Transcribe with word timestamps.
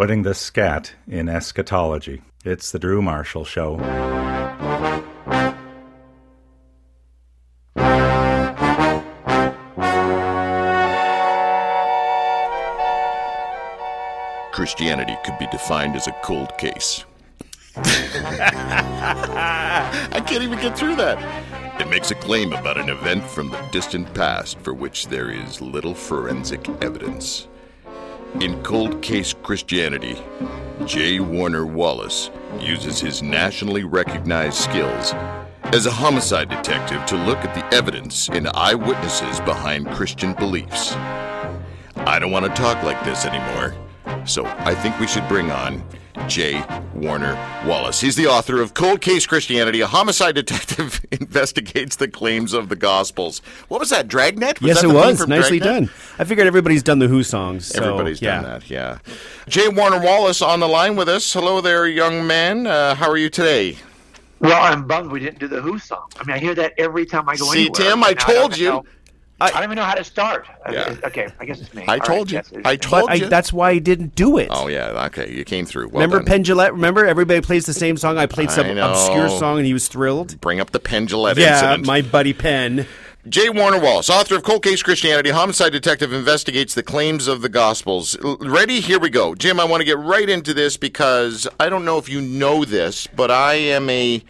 putting 0.00 0.22
the 0.22 0.32
scat 0.32 0.94
in 1.06 1.28
eschatology. 1.28 2.22
It's 2.42 2.72
the 2.72 2.78
Drew 2.78 3.02
Marshall 3.02 3.44
Show. 3.44 3.76
Christianity 14.52 15.18
could 15.22 15.38
be 15.38 15.46
defined 15.48 15.94
as 15.94 16.06
a 16.06 16.12
cold 16.22 16.56
case. 16.56 17.04
I 17.76 17.82
can't 20.26 20.42
even 20.42 20.58
get 20.60 20.78
through 20.78 20.96
that. 20.96 21.78
It 21.78 21.90
makes 21.90 22.10
a 22.10 22.14
claim 22.14 22.54
about 22.54 22.78
an 22.78 22.88
event 22.88 23.22
from 23.24 23.50
the 23.50 23.60
distant 23.70 24.14
past 24.14 24.58
for 24.60 24.72
which 24.72 25.08
there 25.08 25.30
is 25.30 25.60
little 25.60 25.94
forensic 25.94 26.66
evidence. 26.82 27.48
In 28.38 28.62
Cold 28.62 29.02
Case 29.02 29.34
Christianity, 29.42 30.16
J. 30.86 31.18
Warner 31.18 31.66
Wallace 31.66 32.30
uses 32.58 33.00
his 33.00 33.22
nationally 33.22 33.84
recognized 33.84 34.56
skills 34.56 35.12
as 35.64 35.84
a 35.84 35.90
homicide 35.90 36.48
detective 36.48 37.04
to 37.06 37.16
look 37.16 37.38
at 37.38 37.54
the 37.54 37.76
evidence 37.76 38.28
and 38.30 38.48
eyewitnesses 38.54 39.40
behind 39.40 39.90
Christian 39.90 40.32
beliefs. 40.34 40.92
I 41.96 42.18
don't 42.18 42.30
want 42.30 42.46
to 42.46 42.54
talk 42.54 42.82
like 42.82 43.02
this 43.04 43.26
anymore, 43.26 43.74
so 44.24 44.46
I 44.46 44.74
think 44.76 44.98
we 45.00 45.06
should 45.08 45.26
bring 45.28 45.50
on 45.50 45.84
J. 46.28 46.64
Warner 46.94 47.34
Wallace. 47.66 48.00
He's 48.00 48.14
the 48.14 48.26
author 48.28 48.60
of 48.60 48.74
Cold 48.74 49.00
Case 49.00 49.26
Christianity, 49.26 49.80
a 49.80 49.86
homicide 49.86 50.34
detective 50.36 51.00
investigates 51.10 51.96
the 51.96 52.06
claims 52.08 52.52
of 52.52 52.68
the 52.68 52.76
Gospels. 52.76 53.40
What 53.68 53.80
was 53.80 53.90
that, 53.90 54.06
Dragnet? 54.06 54.60
Was 54.60 54.68
yes, 54.68 54.80
that 54.82 54.84
it 54.86 54.88
the 54.88 54.94
was. 54.94 55.20
from 55.20 55.30
Nicely 55.30 55.58
Dragnet? 55.58 55.88
done. 55.88 55.94
I 56.18 56.24
figured 56.24 56.46
everybody's 56.46 56.82
done 56.82 56.98
the 57.00 57.08
Who 57.08 57.22
songs. 57.22 57.66
so, 57.66 57.82
Everybody's 57.82 58.22
yeah. 58.22 58.42
done 58.42 58.44
that, 58.60 58.70
yeah. 58.70 58.98
J. 59.48 59.68
Warner 59.68 60.00
Wallace 60.00 60.40
on 60.42 60.60
the 60.60 60.68
line 60.68 60.94
with 60.96 61.08
us. 61.08 61.32
Hello 61.32 61.60
there, 61.60 61.86
young 61.88 62.26
man. 62.26 62.66
Uh, 62.66 62.94
how 62.94 63.10
are 63.10 63.16
you 63.18 63.28
today? 63.30 63.76
Well, 64.38 64.62
I'm 64.62 64.86
bummed 64.86 65.10
we 65.12 65.20
didn't 65.20 65.38
do 65.38 65.48
the 65.48 65.60
Who 65.60 65.78
song. 65.78 66.06
I 66.18 66.24
mean, 66.24 66.36
I 66.36 66.38
hear 66.38 66.54
that 66.54 66.72
every 66.78 67.04
time 67.04 67.28
I 67.28 67.36
go 67.36 67.44
See, 67.46 67.62
anywhere. 67.66 67.74
See, 67.74 67.82
Tim, 67.90 68.04
I 68.04 68.14
told 68.14 68.52
even 68.52 68.62
you. 68.64 68.68
know- 68.70 68.84
I, 69.40 69.50
don't 69.50 69.64
even 69.64 69.76
know 69.76 69.84
how 69.84 69.94
to 69.94 70.04
start. 70.04 70.46
Yeah. 70.70 70.96
Okay, 71.04 71.28
I 71.40 71.44
guess 71.46 71.60
it's 71.60 71.72
me. 71.72 71.84
I 71.88 71.94
All 71.94 72.00
told 72.00 72.30
you. 72.30 72.36
yes, 72.38 72.52
I 72.64 72.76
told 72.76 73.06
But 73.06 73.10
I, 73.12 73.14
you. 73.14 73.28
that's 73.28 73.52
why 73.52 73.70
I 73.70 73.78
didn't 73.78 74.14
do 74.14 74.36
it. 74.38 74.48
Oh, 74.50 74.68
yeah, 74.68 75.06
okay. 75.06 75.32
You 75.32 75.44
came 75.44 75.64
through. 75.66 75.88
Well 75.88 76.02
remember 76.02 76.18
done. 76.18 76.44
Penn 76.44 76.72
Remember 76.72 77.06
everybody 77.06 77.40
plays 77.40 77.66
the 77.66 77.72
same 77.72 77.96
song. 77.96 78.18
I 78.18 78.26
played 78.26 78.50
some 78.50 78.66
I 78.66 78.70
obscure 78.70 79.28
song 79.28 79.58
and 79.58 79.66
he 79.66 79.72
was 79.72 79.88
thrilled. 79.88 80.40
Bring 80.40 80.60
up 80.60 80.70
the 80.70 80.80
Pendulette 80.80 81.36
Yeah, 81.38 81.54
incident. 81.54 81.86
my 81.86 82.02
buddy 82.02 82.32
Penn. 82.32 82.86
J. 83.28 83.50
Warner 83.50 83.78
Wallace, 83.78 84.08
author 84.08 84.34
of 84.34 84.42
Cold 84.44 84.62
Case 84.62 84.82
Christianity, 84.82 85.28
homicide 85.28 85.72
detective 85.72 86.10
investigates 86.12 86.74
the 86.74 86.82
claims 86.82 87.28
of 87.28 87.42
the 87.42 87.50
Gospels. 87.50 88.16
Ready? 88.40 88.80
Here 88.80 88.98
we 88.98 89.10
go. 89.10 89.34
Jim, 89.34 89.60
I 89.60 89.64
want 89.64 89.82
to 89.82 89.84
get 89.84 89.98
right 89.98 90.26
into 90.26 90.54
this 90.54 90.78
because 90.78 91.46
I 91.60 91.68
don't 91.68 91.84
know 91.84 91.98
if 91.98 92.08
you 92.08 92.22
know 92.22 92.64
this, 92.64 93.06
but 93.06 93.30
I 93.30 93.54
am 93.54 93.90
a 93.90 94.22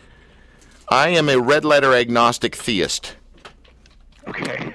I 0.88 1.10
am 1.10 1.28
a 1.28 1.38
red 1.38 1.64
letter 1.64 1.94
agnostic 1.94 2.56
theist. 2.56 3.14
Okay. 4.26 4.74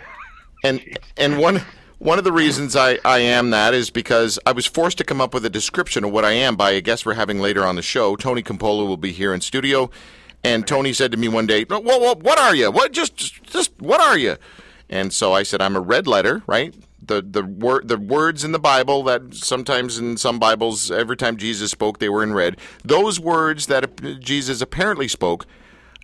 And 0.65 0.97
and 1.15 1.37
one 1.37 1.61
one 1.99 2.17
of 2.17 2.23
the 2.23 2.31
reasons 2.31 2.75
I, 2.75 2.97
I 3.05 3.19
am 3.19 3.51
that 3.51 3.73
is 3.73 3.89
because 3.89 4.39
I 4.45 4.51
was 4.51 4.65
forced 4.65 4.97
to 4.97 5.03
come 5.03 5.21
up 5.21 5.33
with 5.33 5.45
a 5.45 5.49
description 5.49 6.03
of 6.03 6.11
what 6.11 6.25
I 6.25 6.31
am 6.31 6.55
by 6.55 6.71
a 6.71 6.81
guest 6.81 7.05
we're 7.05 7.13
having 7.13 7.39
later 7.39 7.65
on 7.65 7.75
the 7.75 7.81
show. 7.81 8.15
Tony 8.15 8.41
Campolo 8.41 8.87
will 8.87 8.97
be 8.97 9.11
here 9.11 9.33
in 9.33 9.41
studio, 9.41 9.91
and 10.43 10.67
Tony 10.67 10.91
said 10.91 11.11
to 11.11 11.17
me 11.17 11.27
one 11.27 11.45
day, 11.45 11.65
"Well, 11.69 11.83
well 11.83 12.15
what 12.15 12.39
are 12.39 12.55
you? 12.55 12.71
What 12.71 12.91
just 12.91 13.43
just 13.43 13.71
what 13.79 14.01
are 14.01 14.17
you?" 14.17 14.37
And 14.89 15.13
so 15.13 15.33
I 15.33 15.43
said, 15.43 15.61
"I'm 15.61 15.75
a 15.75 15.81
red 15.81 16.07
letter, 16.07 16.41
right? 16.47 16.73
The 17.01 17.21
the 17.21 17.43
word 17.43 17.87
the 17.87 17.97
words 17.97 18.43
in 18.43 18.51
the 18.51 18.59
Bible 18.59 19.03
that 19.03 19.35
sometimes 19.35 19.99
in 19.99 20.17
some 20.17 20.39
Bibles, 20.39 20.89
every 20.89 21.15
time 21.15 21.37
Jesus 21.37 21.69
spoke, 21.69 21.99
they 21.99 22.09
were 22.09 22.23
in 22.23 22.33
red. 22.33 22.57
Those 22.83 23.19
words 23.19 23.67
that 23.67 24.19
Jesus 24.19 24.61
apparently 24.61 25.07
spoke." 25.07 25.45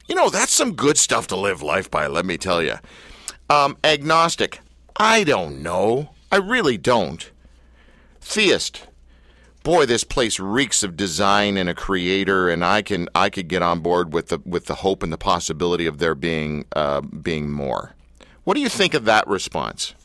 You 0.08 0.16
know, 0.16 0.30
that's 0.30 0.52
some 0.52 0.73
good 0.73 0.98
stuff 0.98 1.28
to 1.28 1.36
live 1.38 1.62
life 1.62 1.90
by, 1.90 2.08
let 2.08 2.25
me 2.25 2.38
tell 2.38 2.62
you. 2.62 2.75
Um, 3.51 3.75
agnostic. 3.84 4.62
I 4.95 5.25
don't 5.25 5.62
know. 5.62 6.12
I 6.31 6.38
really 6.38 6.78
don't. 6.78 7.29
Theist. 8.22 8.88
Boy, 9.62 9.85
this 9.85 10.06
place 10.06 10.39
reeks 10.39 10.84
of 10.84 10.95
design 10.95 11.57
and 11.57 11.67
a 11.67 11.73
creator, 11.73 12.47
and 12.47 12.63
I 12.63 12.81
can 12.81 13.09
I 13.13 13.29
could 13.29 13.50
get 13.50 13.62
on 13.62 13.81
board 13.81 14.13
with 14.13 14.29
the 14.29 14.39
with 14.45 14.67
the 14.67 14.75
hope 14.75 15.03
and 15.03 15.12
the 15.12 15.17
possibility 15.17 15.85
of 15.85 15.97
there 15.97 16.16
being 16.16 16.63
uh, 16.78 17.01
being 17.01 17.51
more. 17.51 17.94
What 18.45 18.53
do 18.53 18.62
you 18.62 18.69
think 18.69 18.94
of 18.94 19.03
that 19.03 19.28
response? 19.28 19.95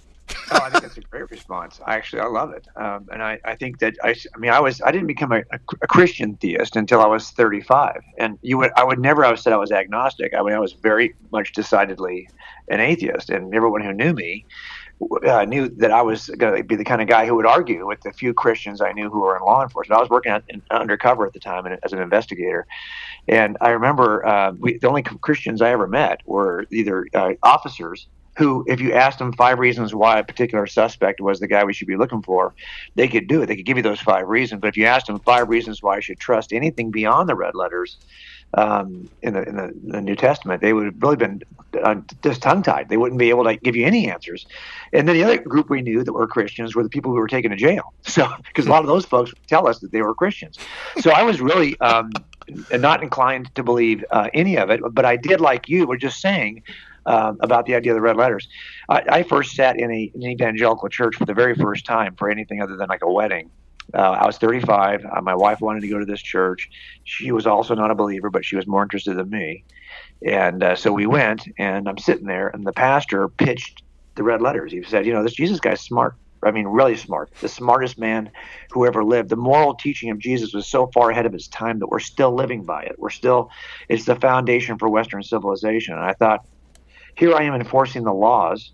Oh, 0.51 0.61
I 0.63 0.71
think 0.71 0.83
that's 0.83 0.97
a 0.97 1.01
great 1.01 1.31
response. 1.31 1.81
I 1.87 1.95
actually, 1.95 2.21
I 2.21 2.27
love 2.27 2.53
it, 2.53 2.67
um, 2.77 3.09
and 3.13 3.23
I, 3.23 3.39
I 3.45 3.55
think 3.55 3.79
that 3.81 3.95
I, 4.03 4.11
I 4.35 4.39
mean, 4.39 4.51
I 4.51 4.61
was, 4.61 4.81
I 4.83 4.91
didn't 4.91 5.07
become 5.07 5.33
a, 5.33 5.43
a, 5.53 5.87
Christian 5.87 6.37
theist 6.37 6.77
until 6.77 7.01
I 7.01 7.07
was 7.07 7.31
35, 7.31 8.01
and 8.19 8.39
you 8.43 8.59
would, 8.59 8.73
I 8.77 8.85
would 8.85 8.99
never 8.99 9.25
have 9.25 9.39
said 9.39 9.53
I 9.53 9.57
was 9.57 9.73
agnostic. 9.73 10.35
I 10.35 10.43
mean, 10.43 10.55
I 10.55 10.59
was 10.59 10.73
very 10.73 11.15
much 11.33 11.53
decidedly 11.53 12.29
an 12.69 12.81
atheist, 12.81 13.31
and 13.31 13.55
everyone 13.55 13.83
who 13.83 13.93
knew 13.93 14.13
me 14.13 14.45
uh, 15.27 15.45
knew 15.45 15.69
that 15.69 15.91
I 15.91 16.03
was 16.03 16.29
going 16.39 16.57
to 16.57 16.65
be 16.65 16.75
the 16.75 16.85
kind 16.85 17.03
of 17.03 17.09
guy 17.09 17.27
who 17.27 17.35
would 17.35 17.47
argue 17.47 17.87
with 17.87 18.01
the 18.01 18.13
few 18.13 18.33
Christians 18.33 18.81
I 18.81 18.93
knew 18.93 19.11
who 19.11 19.21
were 19.21 19.37
in 19.37 19.43
law 19.43 19.63
enforcement. 19.63 19.99
I 19.99 20.01
was 20.01 20.09
working 20.09 20.35
in, 20.49 20.63
undercover 20.71 21.27
at 21.27 21.35
the 21.35 21.41
time 21.41 21.67
as 21.67 21.93
an 21.93 22.01
investigator, 22.01 22.67
and 23.29 23.57
I 23.61 23.71
remember 23.71 24.27
uh, 24.27 24.53
we, 24.53 24.79
the 24.79 24.89
only 24.89 25.03
Christians 25.03 25.61
I 25.61 25.71
ever 25.71 25.87
met 25.87 26.21
were 26.25 26.67
either 26.71 27.07
uh, 27.15 27.33
officers 27.43 28.09
who, 28.37 28.65
if 28.67 28.81
you 28.81 28.93
asked 28.93 29.19
them 29.19 29.33
five 29.33 29.59
reasons 29.59 29.95
why 29.95 30.19
a 30.19 30.25
particular 30.25 30.67
suspect 30.67 31.21
was 31.21 31.41
the 31.41 31.47
guy 31.47 31.65
we 31.65 31.73
should 31.73 31.89
be 31.89 31.97
looking 31.97 32.23
for, 32.23 32.55
they 32.95 33.09
could 33.09 33.29
do 33.29 33.43
it. 33.43 33.47
They 33.47 33.57
could 33.57 33.65
give 33.65 33.79
you 33.79 33.83
those 33.83 34.01
five 34.01 34.29
reasons. 34.29 34.61
But 34.61 34.69
if 34.69 34.77
you 34.77 34.85
asked 34.85 35.07
them 35.07 35.19
five 35.21 35.49
reasons 35.49 35.83
why 35.83 35.97
I 35.97 36.01
should 36.01 36.21
trust 36.21 36.53
anything 36.53 36.91
beyond 36.91 37.29
the 37.29 37.35
red 37.35 37.55
letters 37.55 37.97
um, 38.53 39.09
in, 39.23 39.33
the, 39.33 39.43
in 39.43 39.57
the, 39.57 39.75
the 39.85 40.01
New 40.03 40.17
Testament, 40.17 40.61
they 40.61 40.75
would 40.75 40.85
have 40.85 41.03
really 41.03 41.17
been 41.17 41.43
uh, 41.83 41.97
just 42.23 42.43
tongue 42.43 42.63
tied. 42.63 42.91
They 42.91 42.99
wouldn't 42.99 43.19
be 43.19 43.31
able 43.31 43.45
to 43.45 43.57
give 43.57 43.75
you 43.75 43.87
any 43.87 44.11
answers. 44.11 44.47
And 44.93 45.09
then 45.09 45.17
the 45.17 45.25
other 45.25 45.39
group 45.39 45.71
we 45.71 45.81
knew 45.81 46.05
that 46.05 46.13
were 46.13 46.27
Christians 46.27 46.75
were 46.75 46.83
the 46.83 46.91
people 46.91 47.13
who 47.13 47.19
were 47.19 47.29
taken 47.29 47.51
to 47.51 47.57
jail. 47.57 47.93
So, 48.07 48.29
because 48.47 48.67
a 48.67 48.71
lot 48.71 48.81
of 48.81 48.87
those 48.87 49.05
folks 49.05 49.33
tell 49.47 49.69
us 49.69 49.81
that 49.81 49.93
they 49.93 50.01
were 50.01 50.15
Christians. 50.15 50.59
So 51.01 51.11
I 51.11 51.23
was 51.23 51.41
really. 51.41 51.79
Um, 51.81 52.11
not 52.73 53.03
inclined 53.03 53.53
to 53.57 53.65
believe 53.65 54.05
uh, 54.13 54.31
any 54.33 54.57
of 54.57 54.71
it, 54.71 54.81
but 54.93 55.05
I 55.05 55.17
did, 55.17 55.41
like 55.41 55.69
you 55.69 55.85
were 55.85 55.97
just 55.97 56.21
saying, 56.21 56.63
um, 57.07 57.39
about 57.41 57.67
the 57.67 57.75
idea 57.75 57.93
of 57.93 57.97
the 57.97 58.03
red 58.03 58.17
letters. 58.17 58.47
I, 58.89 59.03
I 59.09 59.23
first 59.23 59.53
sat 59.55 59.79
in 59.79 59.91
a, 59.91 60.13
an 60.15 60.23
evangelical 60.23 60.89
church 60.89 61.17
for 61.17 61.25
the 61.25 61.35
very 61.35 61.55
first 61.55 61.87
time 61.87 62.15
for 62.17 62.29
anything 62.29 62.61
other 62.61 62.77
than 62.77 62.89
like 62.89 63.03
a 63.03 63.11
wedding. 63.11 63.51
Uh, 63.95 64.11
I 64.11 64.27
was 64.27 64.39
35. 64.39 65.05
Uh, 65.05 65.21
my 65.23 65.35
wife 65.35 65.61
wanted 65.61 65.81
to 65.83 65.89
go 65.89 65.99
to 65.99 66.05
this 66.05 66.21
church. 66.21 66.69
She 67.05 67.31
was 67.31 67.47
also 67.47 67.75
not 67.75 67.91
a 67.91 67.95
believer, 67.95 68.31
but 68.31 68.45
she 68.45 68.57
was 68.57 68.67
more 68.67 68.83
interested 68.83 69.17
than 69.17 69.31
me. 69.31 69.65
And 70.27 70.63
uh, 70.63 70.75
so 70.75 70.93
we 70.93 71.07
went, 71.07 71.43
and 71.59 71.89
I'm 71.89 71.99
sitting 71.99 72.27
there, 72.27 72.49
and 72.49 72.67
the 72.67 72.73
pastor 72.73 73.29
pitched 73.29 73.83
the 74.17 74.23
red 74.23 74.43
letters. 74.43 74.73
He 74.73 74.83
said, 74.83 75.07
You 75.07 75.13
know, 75.13 75.23
this 75.23 75.35
Jesus 75.35 75.61
guy's 75.61 75.83
smart. 75.83 76.15
I 76.43 76.51
mean, 76.51 76.67
really 76.67 76.97
smart. 76.97 77.33
The 77.41 77.49
smartest 77.49 77.99
man 77.99 78.31
who 78.71 78.87
ever 78.87 79.05
lived. 79.05 79.31
The 79.31 79.37
moral 79.37 79.75
teaching 79.75 80.11
of 80.11 80.19
Jesus 80.19 80.53
was 80.53 80.69
so 80.69 80.89
far 80.93 81.11
ahead 81.11 81.27
of 81.27 81.33
his 81.33 81.49
time 81.49 81.79
that 81.79 81.89
we're 81.89 81.99
still 81.99 82.35
living 82.35 82.65
by 82.65 82.83
it. 82.83 82.97
We're 82.99 83.11
still, 83.11 83.51
it's 83.89 84.05
the 84.05 84.17
foundation 84.17 84.79
for 84.79 84.89
Western 84.89 85.23
civilization. 85.23 85.95
And 85.95 86.05
I 86.05 86.13
thought, 86.13 86.47
here 87.17 87.35
I 87.35 87.43
am 87.43 87.55
enforcing 87.55 88.05
the 88.05 88.13
laws 88.13 88.73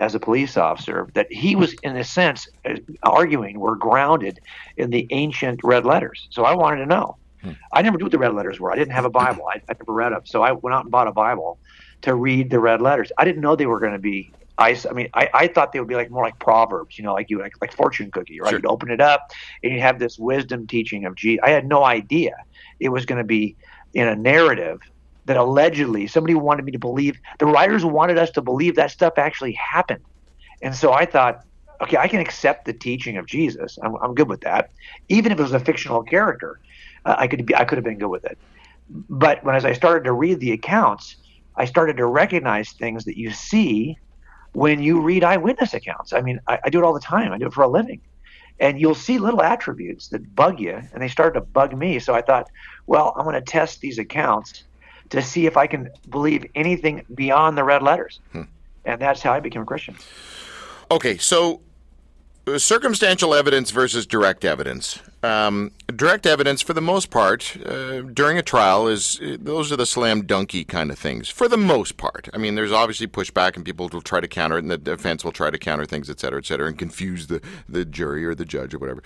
as 0.00 0.14
a 0.14 0.20
police 0.20 0.56
officer 0.56 1.08
that 1.14 1.32
he 1.32 1.54
was, 1.54 1.74
in 1.82 1.96
a 1.96 2.04
sense, 2.04 2.48
uh, 2.64 2.74
arguing 3.04 3.60
were 3.60 3.76
grounded 3.76 4.40
in 4.76 4.90
the 4.90 5.06
ancient 5.10 5.60
red 5.62 5.86
letters. 5.86 6.26
So 6.30 6.44
I 6.44 6.54
wanted 6.54 6.78
to 6.78 6.86
know. 6.86 7.16
Hmm. 7.42 7.52
I 7.72 7.82
never 7.82 7.96
knew 7.96 8.04
what 8.04 8.12
the 8.12 8.18
red 8.18 8.34
letters 8.34 8.58
were. 8.58 8.72
I 8.72 8.76
didn't 8.76 8.92
have 8.92 9.04
a 9.04 9.10
Bible. 9.10 9.44
I, 9.46 9.58
I 9.68 9.74
never 9.78 9.92
read 9.92 10.12
them. 10.12 10.22
So 10.24 10.42
I 10.42 10.52
went 10.52 10.74
out 10.74 10.82
and 10.82 10.90
bought 10.90 11.06
a 11.06 11.12
Bible 11.12 11.58
to 12.02 12.14
read 12.14 12.50
the 12.50 12.58
red 12.58 12.82
letters. 12.82 13.12
I 13.18 13.24
didn't 13.24 13.40
know 13.40 13.54
they 13.54 13.66
were 13.66 13.78
going 13.78 13.92
to 13.92 13.98
be 13.98 14.32
ice. 14.58 14.84
I 14.84 14.92
mean, 14.92 15.08
I, 15.14 15.28
I 15.32 15.46
thought 15.48 15.72
they 15.72 15.78
would 15.78 15.88
be 15.88 15.94
like 15.94 16.10
more 16.10 16.24
like 16.24 16.38
proverbs, 16.38 16.98
you 16.98 17.04
know, 17.04 17.14
like 17.14 17.30
you 17.30 17.38
like, 17.38 17.54
like 17.60 17.72
fortune 17.72 18.10
cookie, 18.10 18.40
right? 18.40 18.50
Sure. 18.50 18.58
You'd 18.58 18.66
open 18.66 18.90
it 18.90 19.00
up 19.00 19.30
and 19.62 19.72
you 19.72 19.80
have 19.80 19.98
this 19.98 20.18
wisdom 20.18 20.66
teaching 20.66 21.04
of 21.04 21.14
G. 21.14 21.40
I 21.40 21.50
had 21.50 21.66
no 21.66 21.84
idea 21.84 22.34
it 22.80 22.88
was 22.88 23.06
going 23.06 23.18
to 23.18 23.24
be 23.24 23.56
in 23.94 24.08
a 24.08 24.16
narrative 24.16 24.80
that 25.26 25.36
allegedly 25.36 26.06
somebody 26.06 26.34
wanted 26.34 26.64
me 26.64 26.72
to 26.72 26.78
believe 26.78 27.18
the 27.38 27.46
writers 27.46 27.84
wanted 27.84 28.18
us 28.18 28.30
to 28.32 28.42
believe 28.42 28.76
that 28.76 28.90
stuff 28.90 29.14
actually 29.16 29.52
happened. 29.52 30.04
And 30.62 30.74
so 30.74 30.92
i 30.92 31.04
thought 31.04 31.40
okay 31.82 31.96
i 31.96 32.08
can 32.08 32.20
accept 32.20 32.64
the 32.64 32.72
teaching 32.72 33.16
of 33.16 33.26
jesus. 33.26 33.78
I'm, 33.82 33.96
I'm 34.02 34.14
good 34.14 34.28
with 34.28 34.40
that. 34.42 34.70
Even 35.08 35.32
if 35.32 35.38
it 35.38 35.42
was 35.42 35.52
a 35.52 35.60
fictional 35.60 36.02
character 36.02 36.58
uh, 37.04 37.16
i 37.18 37.26
could 37.26 37.46
be 37.46 37.54
i 37.54 37.64
could 37.64 37.78
have 37.78 37.84
been 37.84 37.98
good 37.98 38.08
with 38.08 38.24
it. 38.24 38.38
But 38.88 39.44
when 39.44 39.54
as 39.54 39.64
i 39.64 39.72
started 39.72 40.04
to 40.04 40.12
read 40.12 40.40
the 40.40 40.52
accounts 40.52 41.16
i 41.56 41.64
started 41.64 41.96
to 41.96 42.06
recognize 42.06 42.70
things 42.72 43.04
that 43.04 43.18
you 43.18 43.30
see 43.30 43.96
when 44.52 44.80
you 44.80 45.00
read 45.00 45.24
eyewitness 45.24 45.74
accounts. 45.74 46.12
I 46.12 46.20
mean 46.20 46.38
I, 46.48 46.58
I 46.64 46.70
do 46.70 46.78
it 46.78 46.84
all 46.84 46.94
the 46.94 47.00
time. 47.00 47.32
I 47.32 47.38
do 47.38 47.46
it 47.46 47.52
for 47.54 47.64
a 47.64 47.68
living. 47.68 48.00
And 48.60 48.80
you'll 48.80 48.94
see 48.94 49.18
little 49.18 49.42
attributes 49.42 50.08
that 50.10 50.32
bug 50.34 50.60
you 50.60 50.80
and 50.92 51.02
they 51.02 51.08
started 51.08 51.40
to 51.40 51.46
bug 51.46 51.76
me. 51.76 51.98
So 51.98 52.14
i 52.14 52.22
thought 52.22 52.46
well 52.86 53.14
i'm 53.16 53.24
going 53.24 53.34
to 53.34 53.40
test 53.40 53.80
these 53.80 53.98
accounts 53.98 54.64
to 55.10 55.22
see 55.22 55.46
if 55.46 55.56
I 55.56 55.66
can 55.66 55.90
believe 56.10 56.46
anything 56.54 57.04
beyond 57.14 57.56
the 57.56 57.64
red 57.64 57.82
letters. 57.82 58.20
Hmm. 58.32 58.42
And 58.84 59.00
that's 59.00 59.22
how 59.22 59.32
I 59.32 59.40
became 59.40 59.62
a 59.62 59.64
Christian. 59.64 59.96
Okay, 60.90 61.16
so 61.16 61.60
circumstantial 62.58 63.34
evidence 63.34 63.70
versus 63.70 64.06
direct 64.06 64.44
evidence. 64.44 65.00
Um, 65.22 65.72
direct 65.86 66.26
evidence, 66.26 66.60
for 66.60 66.74
the 66.74 66.82
most 66.82 67.10
part, 67.10 67.56
uh, 67.64 68.02
during 68.02 68.36
a 68.36 68.42
trial, 68.42 68.86
is 68.86 69.18
those 69.38 69.72
are 69.72 69.76
the 69.76 69.86
slam 69.86 70.24
dunky 70.24 70.68
kind 70.68 70.90
of 70.90 70.98
things. 70.98 71.30
For 71.30 71.48
the 71.48 71.56
most 71.56 71.96
part, 71.96 72.28
I 72.34 72.38
mean, 72.38 72.54
there's 72.54 72.72
obviously 72.72 73.06
pushback, 73.06 73.56
and 73.56 73.64
people 73.64 73.88
will 73.90 74.02
try 74.02 74.20
to 74.20 74.28
counter 74.28 74.56
it, 74.58 74.64
and 74.64 74.70
the 74.70 74.76
defense 74.76 75.24
will 75.24 75.32
try 75.32 75.50
to 75.50 75.58
counter 75.58 75.86
things, 75.86 76.10
et 76.10 76.20
cetera, 76.20 76.38
et 76.38 76.44
cetera, 76.44 76.68
and 76.68 76.78
confuse 76.78 77.28
the 77.28 77.40
the 77.66 77.86
jury 77.86 78.26
or 78.26 78.34
the 78.34 78.44
judge 78.44 78.74
or 78.74 78.78
whatever. 78.78 79.02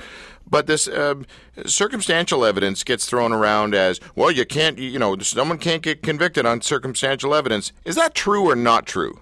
But 0.50 0.67
this 0.67 0.88
uh, 0.88 1.23
circumstantial 1.67 2.44
evidence 2.44 2.82
gets 2.82 3.06
thrown 3.06 3.32
around 3.32 3.75
as 3.75 4.00
well. 4.17 4.32
You 4.32 4.44
can't, 4.44 4.79
you 4.79 4.99
know, 4.99 5.17
someone 5.19 5.58
can't 5.58 5.82
get 5.82 6.02
convicted 6.02 6.44
on 6.46 6.62
circumstantial 6.62 7.35
evidence. 7.35 7.73
Is 7.85 7.94
that 7.94 8.17
true 8.17 8.50
or 8.50 8.56
not 8.56 8.87
true? 8.87 9.20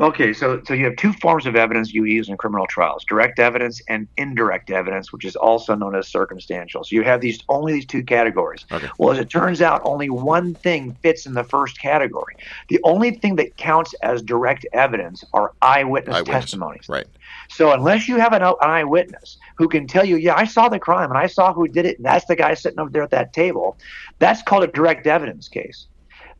Okay, 0.00 0.32
so 0.32 0.60
so 0.66 0.74
you 0.74 0.86
have 0.86 0.96
two 0.96 1.12
forms 1.12 1.46
of 1.46 1.54
evidence 1.54 1.94
you 1.94 2.04
use 2.04 2.28
in 2.28 2.36
criminal 2.36 2.66
trials: 2.66 3.04
direct 3.08 3.38
evidence 3.38 3.80
and 3.88 4.08
indirect 4.16 4.70
evidence, 4.70 5.12
which 5.12 5.24
is 5.24 5.36
also 5.36 5.76
known 5.76 5.94
as 5.94 6.08
circumstantial. 6.08 6.82
So 6.82 6.96
you 6.96 7.04
have 7.04 7.20
these 7.20 7.40
only 7.48 7.74
these 7.74 7.86
two 7.86 8.02
categories. 8.02 8.64
Okay. 8.72 8.88
Well, 8.98 9.12
as 9.12 9.20
it 9.20 9.30
turns 9.30 9.62
out, 9.62 9.82
only 9.84 10.10
one 10.10 10.56
thing 10.56 10.98
fits 11.00 11.26
in 11.26 11.34
the 11.34 11.44
first 11.44 11.80
category. 11.80 12.34
The 12.70 12.80
only 12.82 13.12
thing 13.12 13.36
that 13.36 13.56
counts 13.56 13.94
as 14.02 14.20
direct 14.20 14.66
evidence 14.72 15.22
are 15.32 15.52
eyewitness, 15.62 16.16
Eyewitness. 16.16 16.34
testimonies. 16.42 16.88
Right. 16.88 17.06
So 17.48 17.72
unless 17.72 18.08
you 18.08 18.16
have 18.16 18.32
an, 18.32 18.42
an 18.42 18.54
eyewitness 18.60 19.36
who 19.56 19.68
can 19.68 19.86
tell 19.86 20.04
you, 20.04 20.16
yeah, 20.16 20.34
I 20.34 20.44
saw 20.44 20.68
the 20.68 20.80
crime 20.80 21.10
and 21.10 21.18
I 21.18 21.28
saw 21.28 21.52
who 21.52 21.68
did 21.68 21.86
it, 21.86 21.98
and 21.98 22.06
that's 22.06 22.24
the 22.26 22.34
guy 22.34 22.54
sitting 22.54 22.80
over 22.80 22.90
there 22.90 23.04
at 23.04 23.10
that 23.10 23.32
table, 23.32 23.78
that's 24.18 24.42
called 24.42 24.64
a 24.64 24.68
direct 24.68 25.06
evidence 25.06 25.48
case. 25.48 25.86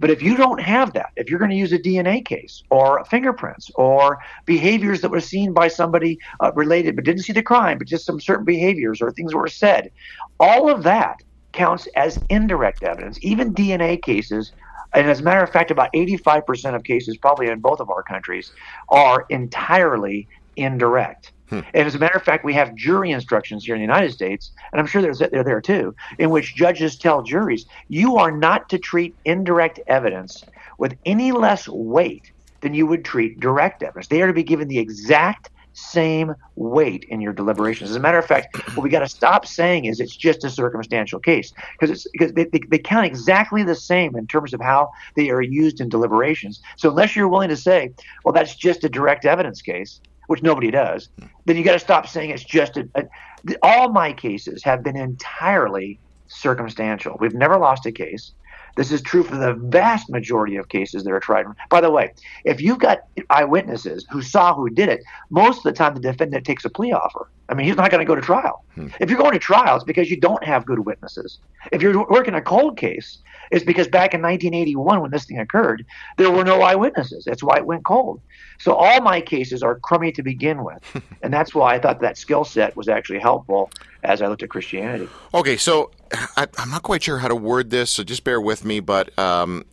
But 0.01 0.11
if 0.11 0.23
you 0.23 0.37
don't 0.37 0.61
have 0.61 0.93
that, 0.95 1.11
if 1.17 1.31
you're 1.31 1.39
going 1.39 1.51
to 1.51 1.57
use 1.57 1.73
a 1.73 1.79
DNA 1.79 2.25
case 2.25 2.63
or 2.71 3.05
fingerprints 3.05 3.71
or 3.77 4.19
behaviors 4.45 5.01
that 5.01 5.11
were 5.11 5.21
seen 5.21 5.53
by 5.53 5.69
somebody 5.69 6.19
uh, 6.41 6.53
related 6.55 6.97
but 6.97 7.05
didn't 7.05 7.23
see 7.23 7.33
the 7.33 7.43
crime, 7.43 7.79
but 7.79 7.87
just 7.87 8.07
some 8.07 8.21
certain 8.21 8.45
behaviors 8.45 9.01
or 9.01 9.11
things 9.13 9.35
were 9.35 9.49
said, 9.49 9.91
all 10.41 10.69
of 10.69 10.83
that 10.83 11.23
counts 11.53 11.87
as 11.97 12.19
indirect 12.29 12.83
evidence. 12.83 13.19
Even 13.23 13.55
DNA 13.55 14.03
cases, 14.03 14.53
and 14.93 15.09
as 15.09 15.21
a 15.21 15.23
matter 15.23 15.43
of 15.43 15.51
fact, 15.51 15.71
about 15.71 15.93
85% 15.93 16.75
of 16.75 16.85
cases, 16.85 17.17
probably 17.17 17.49
in 17.49 17.61
both 17.61 17.81
of 17.81 17.91
our 17.91 18.03
countries, 18.03 18.53
are 18.89 19.27
entirely 19.31 20.29
indirect. 20.57 21.33
Hmm. 21.49 21.61
And 21.75 21.87
as 21.87 21.95
a 21.95 21.99
matter 21.99 22.17
of 22.17 22.23
fact, 22.23 22.45
we 22.45 22.55
have 22.55 22.75
jury 22.75 23.11
instructions 23.11 23.65
here 23.65 23.75
in 23.75 23.81
the 23.81 23.85
United 23.87 24.13
States, 24.13 24.53
and 24.73 24.81
I'm 24.81 24.87
sure 24.87 25.03
there's, 25.03 25.19
they're 25.19 25.45
there 25.45 25.61
too, 25.61 25.95
in 26.19 26.31
which 26.31 26.55
judges 26.55 26.97
tell 26.97 27.23
juries, 27.23 27.67
you 27.89 28.17
are 28.17 28.31
not 28.31 28.69
to 28.71 28.79
treat 28.79 29.15
indirect 29.25 29.81
evidence 29.87 30.43
with 30.79 30.97
any 31.05 31.33
less 31.33 31.69
weight 31.69 32.33
than 32.61 32.75
you 32.75 32.87
would 32.87 33.05
treat 33.05 33.41
direct 33.41 33.83
evidence. 33.83 34.09
They 34.09 34.23
are 34.23 34.27
to 34.27 34.33
be 34.33 34.43
given 34.43 34.69
the 34.69 34.79
exact 34.79 35.51
same 35.75 36.35
weight 36.55 37.05
in 37.11 37.21
your 37.21 37.33
deliberations. 37.33 37.91
As 37.91 37.97
a 37.97 38.01
matter 38.01 38.19
of 38.19 38.25
fact, 38.25 38.57
what 38.75 38.85
we 38.85 38.89
got 38.89 39.01
to 39.01 39.09
stop 39.09 39.45
saying 39.45 39.85
is 39.85 40.01
it's 40.01 40.17
just 40.17 40.45
a 40.45 40.51
circumstantial 40.51 41.19
case 41.19 41.53
because 41.79 41.91
it's 41.91 42.07
because 42.13 42.33
they, 42.33 42.45
they, 42.45 42.61
they 42.71 42.79
count 42.79 43.07
exactly 43.07 43.65
the 43.65 43.75
same 43.75 44.17
in 44.17 44.27
terms 44.27 44.55
of 44.55 44.61
how 44.61 44.89
they 45.17 45.31
are 45.31 45.43
used 45.43 45.81
in 45.81 45.89
deliberations. 45.89 46.61
So 46.77 46.91
unless 46.91 47.17
you're 47.17 47.29
willing 47.29 47.49
to 47.49 47.57
say, 47.57 47.91
well, 48.25 48.33
that's 48.33 48.55
just 48.55 48.85
a 48.85 48.89
direct 48.89 49.25
evidence 49.25 49.61
case, 49.63 50.01
which 50.27 50.43
nobody 50.43 50.71
does, 50.71 51.09
then 51.45 51.57
you 51.57 51.65
got 51.65 51.73
to 51.73 51.79
stop 51.79 52.07
saying 52.07 52.31
it's 52.31 52.45
just 52.45 52.77
a, 52.77 52.89
a. 52.95 53.05
All 53.63 53.91
my 53.91 54.13
cases 54.13 54.63
have 54.65 54.83
been 54.83 54.97
entirely 54.97 55.99
circumstantial. 56.29 57.17
We've 57.21 57.35
never 57.35 57.59
lost 57.59 57.87
a 57.87 57.93
case. 57.93 58.33
This 58.77 58.91
is 58.91 59.03
true 59.03 59.23
for 59.23 59.37
the 59.37 59.55
vast 59.55 60.11
majority 60.11 60.57
of 60.57 60.69
cases 60.69 61.05
that 61.05 61.13
are 61.13 61.21
tried. 61.21 61.47
By 61.71 61.81
the 61.81 61.91
way, 61.91 62.13
if 62.45 62.61
you've 62.61 62.81
got 62.81 63.01
eyewitnesses 63.31 64.05
who 64.11 64.21
saw 64.21 64.55
who 64.55 64.69
did 64.69 64.89
it, 64.89 65.01
most 65.31 65.59
of 65.59 65.63
the 65.65 65.73
time 65.73 65.95
the 65.95 66.01
defendant 66.01 66.45
takes 66.45 66.65
a 66.65 66.71
plea 66.71 66.93
offer. 66.93 67.31
I 67.49 67.55
mean, 67.55 67.67
he's 67.67 67.77
not 67.77 67.91
going 67.91 68.01
to 68.01 68.07
go 68.07 68.15
to 68.15 68.23
trial. 68.23 68.65
If 69.01 69.11
you're 69.11 69.19
going 69.19 69.33
to 69.33 69.39
trial, 69.39 69.77
it's 69.77 69.85
because 69.85 70.11
you 70.11 70.19
don't 70.19 70.43
have 70.45 70.65
good 70.65 70.81
witnesses. 70.81 71.39
If 71.73 71.83
you're 71.83 72.07
working 72.09 72.35
a 72.35 72.41
cold 72.41 72.77
case, 72.77 73.19
it's 73.51 73.65
because 73.65 73.87
back 73.87 74.15
in 74.15 74.23
1981, 74.23 75.01
when 75.03 75.11
this 75.11 75.27
thing 75.27 75.39
occurred, 75.39 75.85
there 76.17 76.31
were 76.31 76.45
no 76.45 76.63
eyewitnesses. 76.63 77.25
That's 77.25 77.43
why 77.43 77.57
it 77.59 77.67
went 77.67 77.85
cold. 77.85 78.21
So 78.59 78.75
all 78.75 79.01
my 79.01 79.21
cases 79.21 79.63
are 79.63 79.79
crummy 79.79 80.11
to 80.13 80.23
begin 80.23 80.65
with, 80.65 80.83
and 81.23 81.33
that's 81.33 81.55
why 81.55 81.75
I 81.75 81.79
thought 81.79 82.01
that 82.01 82.17
skill 82.17 82.45
set 82.45 82.77
was 82.77 82.89
actually 82.89 83.21
helpful 83.21 83.71
as 84.03 84.23
I 84.23 84.27
looked 84.27 84.43
at 84.43 84.49
Christianity. 84.49 85.09
Okay, 85.35 85.57
so 85.57 85.91
I, 86.37 86.47
I'm 86.59 86.71
not 86.71 86.83
quite 86.83 87.03
sure 87.03 87.19
how 87.19 87.29
to 87.29 87.37
word 87.37 87.71
this, 87.71 87.91
so 87.91 88.03
just 88.03 88.25
bear 88.25 88.41
with 88.41 88.65
me. 88.65 88.81
But 88.81 89.17
um, 89.19 89.65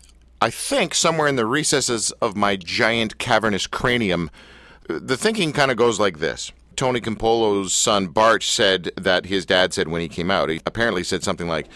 I 0.42 0.50
think 0.50 0.94
somewhere 0.94 1.28
in 1.28 1.38
the 1.38 1.46
recesses 1.46 2.12
of 2.22 2.36
my 2.36 2.56
giant 2.56 3.18
cavernous 3.18 3.68
cranium, 3.68 4.30
the 4.88 5.18
thinking 5.18 5.54
kind 5.54 5.72
of 5.72 5.78
goes 5.78 6.00
like 6.00 6.20
this. 6.20 6.52
Tony 6.76 7.02
Campolo's 7.02 7.74
son 7.74 8.08
Bart 8.08 8.44
said 8.44 8.92
that 8.96 9.26
his 9.26 9.46
dad 9.46 9.74
said 9.74 9.88
when 9.88 10.02
he 10.02 10.08
came 10.08 10.32
out. 10.32 10.50
He 10.50 10.62
apparently 10.66 11.04
said 11.04 11.24
something 11.24 11.48
like, 11.48 11.68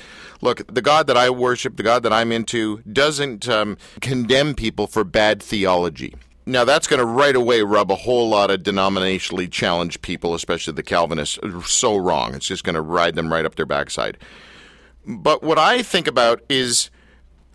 "Look, 0.41 0.65
the 0.73 0.81
God 0.81 1.07
that 1.07 1.17
I 1.17 1.29
worship, 1.29 1.77
the 1.77 1.83
God 1.83 2.03
that 2.03 2.13
I'm 2.13 2.31
into, 2.31 2.81
doesn't 2.91 3.47
um, 3.47 3.77
condemn 4.01 4.55
people 4.55 4.87
for 4.87 5.03
bad 5.03 5.41
theology." 5.41 6.15
Now 6.47 6.63
that's 6.63 6.87
going 6.87 6.99
to 6.99 7.05
right 7.05 7.35
away 7.35 7.61
rub 7.61 7.91
a 7.91 7.95
whole 7.95 8.29
lot 8.29 8.51
of 8.51 8.61
denominationally 8.61 9.51
challenged 9.51 10.01
people, 10.01 10.35
especially 10.35 10.73
the 10.73 10.83
Calvinists, 10.83 11.39
so 11.65 11.97
wrong. 11.97 12.35
It's 12.35 12.45
just 12.45 12.63
going 12.63 12.75
to 12.75 12.81
ride 12.81 13.15
them 13.15 13.33
right 13.33 13.45
up 13.45 13.55
their 13.55 13.65
backside. 13.65 14.17
But 15.07 15.43
what 15.43 15.57
I 15.57 15.81
think 15.81 16.07
about 16.07 16.41
is 16.49 16.89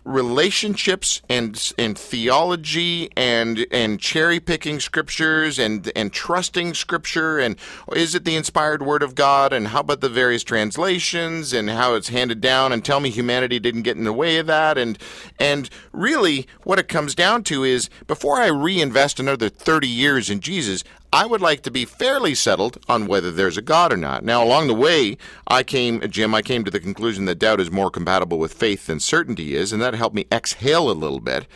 relationships 0.03 1.21
and 1.29 1.73
and 1.77 1.97
theology 1.97 3.09
and 3.15 3.65
and 3.71 3.99
cherry 3.99 4.39
picking 4.39 4.79
scriptures 4.79 5.59
and 5.59 5.91
and 5.95 6.11
trusting 6.11 6.73
scripture? 6.73 7.39
And 7.39 7.55
is 7.93 8.15
it 8.15 8.25
the 8.25 8.35
inspired 8.35 8.81
word 8.81 9.03
of 9.03 9.15
God? 9.15 9.53
And 9.53 9.69
how 9.69 9.81
about 9.81 10.01
the 10.01 10.09
various 10.09 10.43
translations? 10.43 11.53
And 11.53 11.69
how 11.69 11.95
it's 11.95 12.09
handed 12.09 12.41
down? 12.41 12.71
And 12.71 12.83
tell 12.83 12.99
me 12.99 13.09
humanity 13.09 13.59
didn't 13.59 13.83
get 13.83 13.97
in 13.97 14.03
the 14.03 14.13
way 14.13 14.37
of 14.37 14.47
that? 14.47 14.77
And 14.77 14.97
and 15.39 15.69
really 15.91 16.47
what 16.63 16.79
it 16.79 16.87
comes 16.87 17.15
down 17.15 17.43
to 17.43 17.63
is 17.63 17.89
before 18.07 18.39
I 18.39 18.47
reinvest 18.47 19.19
another 19.19 19.49
30 19.49 19.87
years 19.87 20.29
in 20.29 20.39
Jesus 20.39 20.83
I 21.13 21.25
would 21.25 21.41
like 21.41 21.61
to 21.63 21.71
be 21.71 21.83
fairly 21.83 22.33
settled 22.33 22.77
on 22.87 23.05
whether 23.05 23.31
there's 23.31 23.57
a 23.57 23.61
God 23.61 23.91
or 23.91 23.97
not. 23.97 24.23
Now, 24.23 24.41
along 24.41 24.67
the 24.67 24.73
way, 24.73 25.17
I 25.45 25.61
came, 25.61 25.99
Jim, 26.09 26.33
I 26.33 26.41
came 26.41 26.63
to 26.63 26.71
the 26.71 26.79
conclusion 26.79 27.25
that 27.25 27.39
doubt 27.39 27.59
is 27.59 27.69
more 27.69 27.91
compatible 27.91 28.39
with 28.39 28.53
faith 28.53 28.87
than 28.87 29.01
certainty 29.01 29.53
is, 29.53 29.73
and 29.73 29.81
that 29.81 29.93
helped 29.93 30.15
me 30.15 30.25
exhale 30.31 30.89
a 30.89 30.93
little 30.93 31.19
bit. 31.19 31.47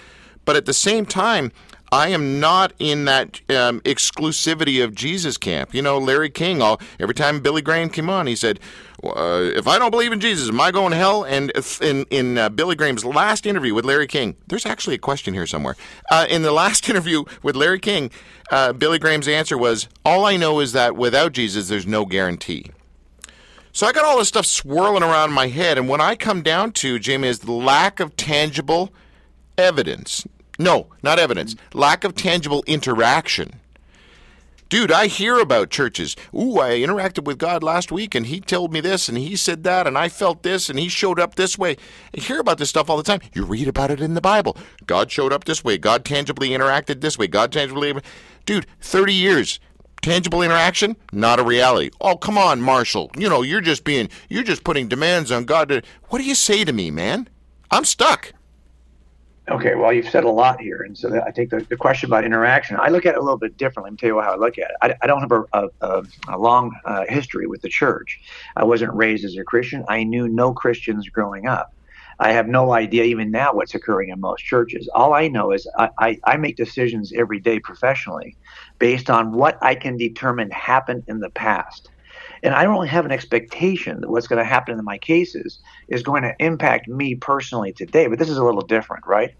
But 0.43 0.57
at 0.57 0.65
the 0.65 0.73
same 0.73 1.05
time, 1.05 1.53
I 1.91 2.09
am 2.09 2.39
not 2.39 2.73
in 2.79 3.05
that 3.05 3.41
um, 3.49 3.79
exclusivity 3.81 4.83
of 4.83 4.95
Jesus 4.95 5.37
camp. 5.37 5.73
You 5.73 5.81
know, 5.81 5.97
Larry 5.97 6.29
King, 6.29 6.61
all, 6.61 6.79
every 6.99 7.15
time 7.15 7.39
Billy 7.39 7.61
Graham 7.61 7.89
came 7.89 8.09
on, 8.09 8.27
he 8.27 8.35
said, 8.35 8.59
uh, 9.03 9.51
if 9.55 9.67
I 9.67 9.77
don't 9.77 9.91
believe 9.91 10.11
in 10.11 10.19
Jesus, 10.19 10.49
am 10.49 10.59
I 10.59 10.71
going 10.71 10.91
to 10.91 10.97
hell? 10.97 11.23
And 11.23 11.51
in 11.81 12.05
in 12.09 12.37
uh, 12.37 12.49
Billy 12.49 12.75
Graham's 12.75 13.05
last 13.05 13.45
interview 13.45 13.73
with 13.73 13.85
Larry 13.85 14.07
King, 14.07 14.35
there's 14.47 14.65
actually 14.65 14.95
a 14.95 14.99
question 14.99 15.33
here 15.33 15.45
somewhere. 15.45 15.75
Uh, 16.09 16.25
in 16.29 16.41
the 16.41 16.51
last 16.51 16.89
interview 16.89 17.23
with 17.43 17.55
Larry 17.55 17.79
King, 17.79 18.09
uh, 18.51 18.73
Billy 18.73 18.97
Graham's 18.97 19.27
answer 19.27 19.57
was, 19.57 19.87
"All 20.03 20.25
I 20.25 20.37
know 20.37 20.59
is 20.59 20.73
that 20.73 20.95
without 20.95 21.33
Jesus, 21.33 21.67
there's 21.67 21.85
no 21.85 22.05
guarantee." 22.05 22.71
So 23.73 23.85
I 23.85 23.91
got 23.91 24.05
all 24.05 24.17
this 24.17 24.29
stuff 24.29 24.45
swirling 24.45 25.03
around 25.03 25.33
my 25.33 25.47
head, 25.47 25.77
and 25.77 25.89
when 25.89 26.01
I 26.01 26.15
come 26.15 26.41
down 26.41 26.71
to 26.73 26.97
Jim 26.97 27.23
is 27.23 27.39
the 27.39 27.51
lack 27.51 27.99
of 27.99 28.15
tangible 28.15 28.93
evidence. 29.57 30.25
No, 30.57 30.87
not 31.03 31.19
evidence. 31.19 31.55
Lack 31.73 32.03
of 32.03 32.15
tangible 32.15 32.63
interaction. 32.67 33.59
Dude, 34.67 34.91
I 34.91 35.05
hear 35.07 35.37
about 35.37 35.69
churches. 35.69 36.15
Ooh, 36.33 36.59
I 36.59 36.71
interacted 36.71 37.23
with 37.23 37.37
God 37.37 37.61
last 37.61 37.91
week 37.91 38.15
and 38.15 38.25
he 38.25 38.41
told 38.41 38.73
me 38.73 38.81
this 38.81 39.07
and 39.07 39.17
he 39.17 39.35
said 39.35 39.63
that 39.63 39.85
and 39.85 39.95
I 39.95 40.09
felt 40.09 40.41
this 40.41 40.69
and 40.69 40.79
he 40.79 40.89
showed 40.89 41.19
up 41.19 41.35
this 41.35 41.55
way. 41.57 41.77
I 42.17 42.21
hear 42.21 42.39
about 42.39 42.57
this 42.57 42.69
stuff 42.69 42.89
all 42.89 42.97
the 42.97 43.03
time. 43.03 43.21
You 43.33 43.45
read 43.45 43.67
about 43.67 43.91
it 43.91 44.01
in 44.01 44.15
the 44.15 44.21
Bible. 44.21 44.57
God 44.87 45.11
showed 45.11 45.31
up 45.31 45.43
this 45.43 45.63
way. 45.63 45.77
God 45.77 46.03
tangibly 46.03 46.49
interacted 46.49 47.01
this 47.01 47.17
way. 47.17 47.27
God 47.27 47.51
tangibly. 47.51 47.93
Dude, 48.45 48.65
30 48.81 49.13
years. 49.13 49.59
Tangible 50.01 50.41
interaction? 50.41 50.95
Not 51.11 51.39
a 51.39 51.43
reality. 51.43 51.91
Oh, 52.01 52.17
come 52.17 52.37
on, 52.37 52.59
Marshall. 52.59 53.11
You 53.15 53.29
know, 53.29 53.43
you're 53.43 53.61
just 53.61 53.83
being, 53.83 54.09
you're 54.29 54.43
just 54.43 54.63
putting 54.63 54.87
demands 54.87 55.31
on 55.31 55.45
God. 55.45 55.69
To, 55.69 55.83
what 56.09 56.19
do 56.19 56.25
you 56.25 56.35
say 56.35 56.65
to 56.65 56.73
me, 56.73 56.89
man? 56.89 57.29
I'm 57.71 57.85
stuck. 57.85 58.33
Okay, 59.47 59.75
well, 59.75 59.93
you've 59.93 60.09
said 60.09 60.23
a 60.23 60.29
lot 60.29 60.59
here, 60.59 60.81
and 60.81 60.97
so 60.97 61.21
I 61.21 61.29
think 61.29 61.51
the, 61.51 61.63
the 61.69 61.77
question 61.77 62.09
about 62.09 62.25
interaction, 62.25 62.77
I 62.79 62.89
look 62.89 63.05
at 63.05 63.13
it 63.13 63.19
a 63.19 63.21
little 63.21 63.37
bit 63.37 63.57
differently. 63.57 63.89
Let 63.89 63.93
me 63.93 63.97
tell 63.97 64.15
you 64.15 64.21
how 64.21 64.33
I 64.33 64.37
look 64.37 64.57
at 64.57 64.71
it. 64.71 64.75
I, 64.81 64.95
I 65.03 65.07
don't 65.07 65.21
have 65.21 65.31
a, 65.31 65.69
a, 65.81 66.03
a 66.29 66.37
long 66.39 66.75
uh, 66.85 67.03
history 67.07 67.45
with 67.45 67.61
the 67.61 67.69
church. 67.69 68.19
I 68.55 68.63
wasn't 68.63 68.93
raised 68.95 69.23
as 69.23 69.37
a 69.37 69.43
Christian. 69.43 69.85
I 69.87 70.03
knew 70.03 70.27
no 70.27 70.51
Christians 70.51 71.07
growing 71.09 71.45
up. 71.45 71.69
I 72.19 72.31
have 72.31 72.47
no 72.47 72.73
idea 72.73 73.03
even 73.03 73.29
now 73.29 73.53
what's 73.53 73.75
occurring 73.75 74.09
in 74.09 74.19
most 74.19 74.41
churches. 74.43 74.89
All 74.95 75.13
I 75.13 75.27
know 75.27 75.51
is 75.51 75.67
I, 75.77 75.89
I, 75.99 76.17
I 76.23 76.37
make 76.37 76.55
decisions 76.55 77.13
every 77.15 77.39
day 77.39 77.59
professionally 77.59 78.37
based 78.79 79.11
on 79.11 79.31
what 79.31 79.59
I 79.61 79.75
can 79.75 79.95
determine 79.95 80.49
happened 80.49 81.03
in 81.07 81.19
the 81.19 81.29
past 81.29 81.91
and 82.45 82.53
I 82.53 82.63
don't 82.63 82.87
have 82.87 83.05
an 83.05 83.11
expectation 83.11 84.01
that 84.01 84.09
what's 84.09 84.27
going 84.27 84.39
to 84.39 84.45
happen 84.45 84.77
in 84.77 84.85
my 84.85 84.99
cases 84.99 85.59
is 85.89 86.03
going 86.03 86.23
to 86.23 86.35
impact 86.39 86.87
me 86.87 87.15
personally 87.15 87.73
today. 87.73 88.07
But 88.07 88.19
this 88.19 88.29
is 88.29 88.37
a 88.37 88.45
little 88.45 88.61
different, 88.61 89.05
right? 89.07 89.31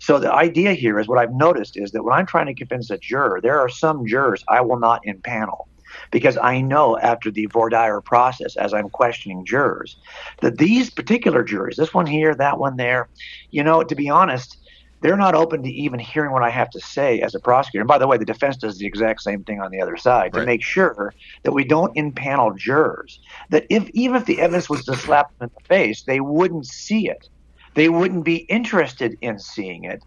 So 0.00 0.18
the 0.20 0.32
idea 0.32 0.72
here 0.74 1.00
is 1.00 1.08
what 1.08 1.18
I've 1.18 1.34
noticed 1.34 1.76
is 1.76 1.90
that 1.90 2.04
when 2.04 2.14
I'm 2.14 2.26
trying 2.26 2.46
to 2.46 2.54
convince 2.54 2.90
a 2.90 2.98
juror, 2.98 3.40
there 3.42 3.58
are 3.58 3.68
some 3.68 4.06
jurors 4.06 4.44
I 4.48 4.60
will 4.60 4.78
not 4.78 5.02
impanel. 5.06 5.66
because 6.10 6.38
I 6.38 6.60
know 6.60 6.98
after 6.98 7.30
the 7.30 7.46
voir 7.46 7.68
dire 7.68 8.00
process, 8.00 8.56
as 8.56 8.72
I'm 8.72 8.88
questioning 8.88 9.44
jurors, 9.44 9.98
that 10.40 10.58
these 10.58 10.90
particular 10.90 11.42
juries, 11.44 11.76
this 11.76 11.94
one 11.94 12.06
here, 12.06 12.34
that 12.34 12.58
one 12.58 12.76
there, 12.76 13.08
you 13.50 13.62
know, 13.62 13.82
to 13.82 13.94
be 13.94 14.08
honest, 14.08 14.56
they're 15.02 15.16
not 15.16 15.34
open 15.34 15.62
to 15.64 15.70
even 15.70 15.98
hearing 15.98 16.32
what 16.32 16.42
I 16.42 16.50
have 16.50 16.70
to 16.70 16.80
say 16.80 17.20
as 17.20 17.34
a 17.34 17.40
prosecutor. 17.40 17.82
And 17.82 17.88
by 17.88 17.98
the 17.98 18.06
way, 18.08 18.18
the 18.18 18.24
defense 18.24 18.56
does 18.56 18.78
the 18.78 18.86
exact 18.86 19.22
same 19.22 19.44
thing 19.44 19.60
on 19.60 19.70
the 19.70 19.80
other 19.80 19.96
side 19.96 20.32
Right. 20.34 20.40
to 20.40 20.46
make 20.46 20.62
sure 20.62 21.12
that 21.44 21.52
we 21.52 21.64
don't 21.64 21.94
impanel 21.96 22.56
jurors. 22.56 23.20
That 23.50 23.66
if 23.70 23.88
even 23.90 24.16
if 24.16 24.26
the 24.26 24.40
evidence 24.40 24.70
was 24.70 24.84
to 24.86 24.96
slap 24.96 25.26
them 25.38 25.48
in 25.48 25.50
the 25.54 25.74
face, 25.74 26.04
they 26.04 26.20
wouldn't 26.20 26.66
see 26.66 27.08
it. 27.08 27.28
They 27.74 27.88
wouldn't 27.88 28.24
be 28.24 28.38
interested 28.48 29.16
in 29.20 29.38
seeing 29.38 29.84
it. 29.84 30.00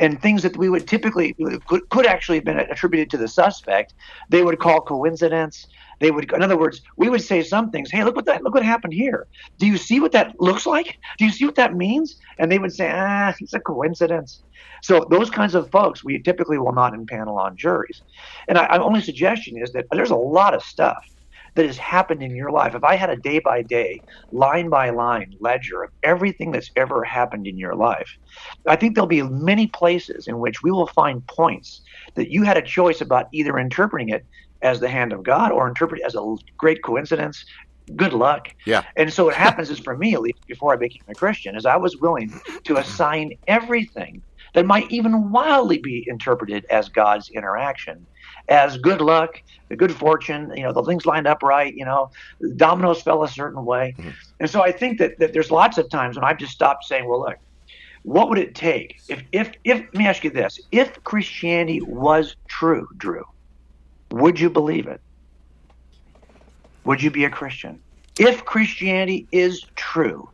And 0.00 0.20
things 0.20 0.42
that 0.42 0.56
we 0.56 0.68
would 0.68 0.88
typically 0.88 1.34
could, 1.68 1.82
could 1.90 2.06
actually 2.06 2.38
have 2.38 2.44
been 2.44 2.58
attributed 2.58 3.10
to 3.10 3.18
the 3.18 3.28
suspect, 3.28 3.94
they 4.30 4.42
would 4.42 4.58
call 4.58 4.80
coincidence. 4.80 5.64
They 6.02 6.10
would, 6.10 6.32
in 6.32 6.42
other 6.42 6.58
words, 6.58 6.82
we 6.96 7.08
would 7.08 7.22
say 7.22 7.42
some 7.42 7.70
things. 7.70 7.90
Hey, 7.90 8.04
look 8.04 8.16
what 8.16 8.26
that 8.26 8.42
look 8.42 8.54
what 8.54 8.64
happened 8.64 8.92
here. 8.92 9.26
Do 9.58 9.66
you 9.66 9.78
see 9.78 10.00
what 10.00 10.12
that 10.12 10.34
looks 10.40 10.66
like? 10.66 10.98
Do 11.18 11.24
you 11.24 11.30
see 11.30 11.46
what 11.46 11.54
that 11.54 11.74
means? 11.74 12.16
And 12.38 12.50
they 12.50 12.58
would 12.58 12.72
say, 12.72 12.90
ah, 12.92 13.32
it's 13.40 13.54
a 13.54 13.60
coincidence. 13.60 14.42
So 14.82 15.06
those 15.10 15.30
kinds 15.30 15.54
of 15.54 15.70
folks 15.70 16.04
we 16.04 16.20
typically 16.22 16.58
will 16.58 16.72
not 16.74 16.92
impanel 16.92 17.38
on 17.38 17.56
juries. 17.56 18.02
And 18.48 18.58
I, 18.58 18.66
my 18.76 18.84
only 18.84 19.00
suggestion 19.00 19.62
is 19.62 19.72
that 19.72 19.86
there's 19.92 20.10
a 20.10 20.16
lot 20.16 20.54
of 20.54 20.62
stuff 20.62 20.98
that 21.54 21.66
has 21.66 21.76
happened 21.76 22.22
in 22.22 22.34
your 22.34 22.50
life. 22.50 22.74
If 22.74 22.84
I 22.84 22.96
had 22.96 23.10
a 23.10 23.16
day 23.16 23.38
by 23.38 23.62
day, 23.62 24.00
line 24.30 24.68
by 24.70 24.90
line 24.90 25.34
ledger 25.40 25.82
of 25.82 25.90
everything 26.02 26.50
that's 26.50 26.70
ever 26.76 27.04
happened 27.04 27.46
in 27.46 27.58
your 27.58 27.74
life, 27.74 28.10
I 28.66 28.76
think 28.76 28.94
there'll 28.94 29.06
be 29.06 29.22
many 29.22 29.66
places 29.66 30.28
in 30.28 30.38
which 30.38 30.62
we 30.62 30.70
will 30.70 30.86
find 30.88 31.26
points 31.26 31.82
that 32.14 32.30
you 32.30 32.42
had 32.42 32.56
a 32.56 32.62
choice 32.62 33.00
about 33.00 33.26
either 33.32 33.58
interpreting 33.58 34.08
it 34.08 34.24
as 34.62 34.80
the 34.80 34.88
hand 34.88 35.12
of 35.12 35.22
God 35.22 35.52
or 35.52 35.68
interpret 35.68 36.00
it 36.00 36.06
as 36.06 36.14
a 36.14 36.34
great 36.56 36.82
coincidence. 36.82 37.44
Good 37.96 38.12
luck. 38.12 38.48
Yeah. 38.64 38.82
And 38.96 39.12
so 39.12 39.24
what 39.24 39.34
happens 39.34 39.68
is 39.68 39.80
for 39.80 39.96
me, 39.96 40.14
at 40.14 40.20
least 40.20 40.46
before 40.46 40.72
I 40.72 40.76
became 40.76 41.02
a 41.08 41.14
Christian, 41.14 41.56
is 41.56 41.66
I 41.66 41.76
was 41.76 41.96
willing 41.98 42.32
to 42.64 42.76
assign 42.76 43.32
everything 43.48 44.22
that 44.54 44.66
might 44.66 44.90
even 44.90 45.30
wildly 45.30 45.78
be 45.78 46.04
interpreted 46.08 46.64
as 46.70 46.88
God's 46.88 47.28
interaction, 47.30 48.06
as 48.48 48.76
good 48.78 49.00
luck, 49.00 49.42
the 49.68 49.76
good 49.76 49.94
fortune, 49.94 50.52
you 50.56 50.62
know, 50.62 50.72
the 50.72 50.82
things 50.82 51.06
lined 51.06 51.26
up 51.26 51.42
right, 51.42 51.74
you 51.74 51.84
know, 51.84 52.10
the 52.40 52.54
dominoes 52.54 53.00
fell 53.02 53.22
a 53.24 53.28
certain 53.28 53.64
way. 53.64 53.94
Mm-hmm. 53.96 54.10
And 54.40 54.50
so 54.50 54.62
I 54.62 54.72
think 54.72 54.98
that, 54.98 55.18
that 55.18 55.32
there's 55.32 55.50
lots 55.50 55.78
of 55.78 55.88
times 55.88 56.16
when 56.16 56.24
I've 56.24 56.38
just 56.38 56.52
stopped 56.52 56.84
saying, 56.84 57.08
well, 57.08 57.20
look, 57.20 57.38
what 58.02 58.28
would 58.28 58.38
it 58.38 58.54
take 58.54 59.00
if, 59.08 59.22
if, 59.32 59.52
if, 59.64 59.78
let 59.78 59.94
me 59.94 60.06
ask 60.06 60.24
you 60.24 60.30
this, 60.30 60.60
if 60.72 61.02
Christianity 61.04 61.80
was 61.80 62.36
true, 62.48 62.88
Drew, 62.96 63.24
would 64.10 64.38
you 64.38 64.50
believe 64.50 64.86
it? 64.86 65.00
Would 66.84 67.02
you 67.02 67.10
be 67.10 67.24
a 67.24 67.30
Christian? 67.30 67.80
If 68.18 68.44
Christianity 68.44 69.26
is 69.30 69.64
true, 69.76 70.28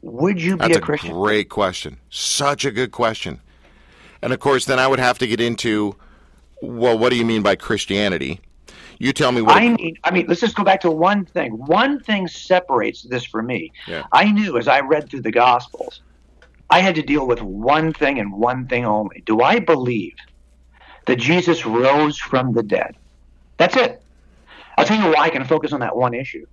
would 0.00 0.40
you 0.40 0.56
be 0.56 0.66
That's 0.66 0.76
a 0.76 0.80
a 0.80 0.82
Christian? 0.82 1.12
great 1.12 1.48
question. 1.48 1.98
Such 2.10 2.64
a 2.64 2.70
good 2.70 2.90
question. 2.90 3.40
And 4.22 4.32
of 4.32 4.40
course, 4.40 4.64
then 4.64 4.78
I 4.78 4.86
would 4.86 4.98
have 4.98 5.18
to 5.18 5.26
get 5.26 5.40
into, 5.40 5.96
well, 6.62 6.96
what 6.96 7.10
do 7.10 7.16
you 7.16 7.24
mean 7.24 7.42
by 7.42 7.56
Christianity? 7.56 8.40
You 8.98 9.12
tell 9.12 9.32
me 9.32 9.42
what. 9.42 9.56
I 9.56 9.68
mean, 9.68 9.98
I 10.04 10.12
mean, 10.12 10.26
let's 10.28 10.40
just 10.40 10.54
go 10.54 10.62
back 10.62 10.80
to 10.82 10.90
one 10.90 11.24
thing. 11.24 11.52
One 11.66 11.98
thing 12.00 12.28
separates 12.28 13.02
this 13.02 13.24
for 13.24 13.42
me. 13.42 13.72
Yeah. 13.88 14.04
I 14.12 14.30
knew 14.30 14.58
as 14.58 14.68
I 14.68 14.80
read 14.80 15.10
through 15.10 15.22
the 15.22 15.32
Gospels, 15.32 16.02
I 16.70 16.80
had 16.80 16.94
to 16.94 17.02
deal 17.02 17.26
with 17.26 17.42
one 17.42 17.92
thing 17.92 18.20
and 18.20 18.32
one 18.32 18.68
thing 18.68 18.84
only. 18.84 19.22
Do 19.26 19.42
I 19.42 19.58
believe 19.58 20.14
that 21.06 21.16
Jesus 21.16 21.66
rose 21.66 22.16
from 22.16 22.52
the 22.52 22.62
dead? 22.62 22.96
That's 23.56 23.76
it. 23.76 24.02
I'll 24.78 24.84
tell 24.84 25.02
you 25.02 25.14
why 25.14 25.24
I 25.24 25.30
can 25.30 25.44
focus 25.44 25.72
on 25.72 25.80
that 25.80 25.96
one 25.96 26.14
issue. 26.14 26.46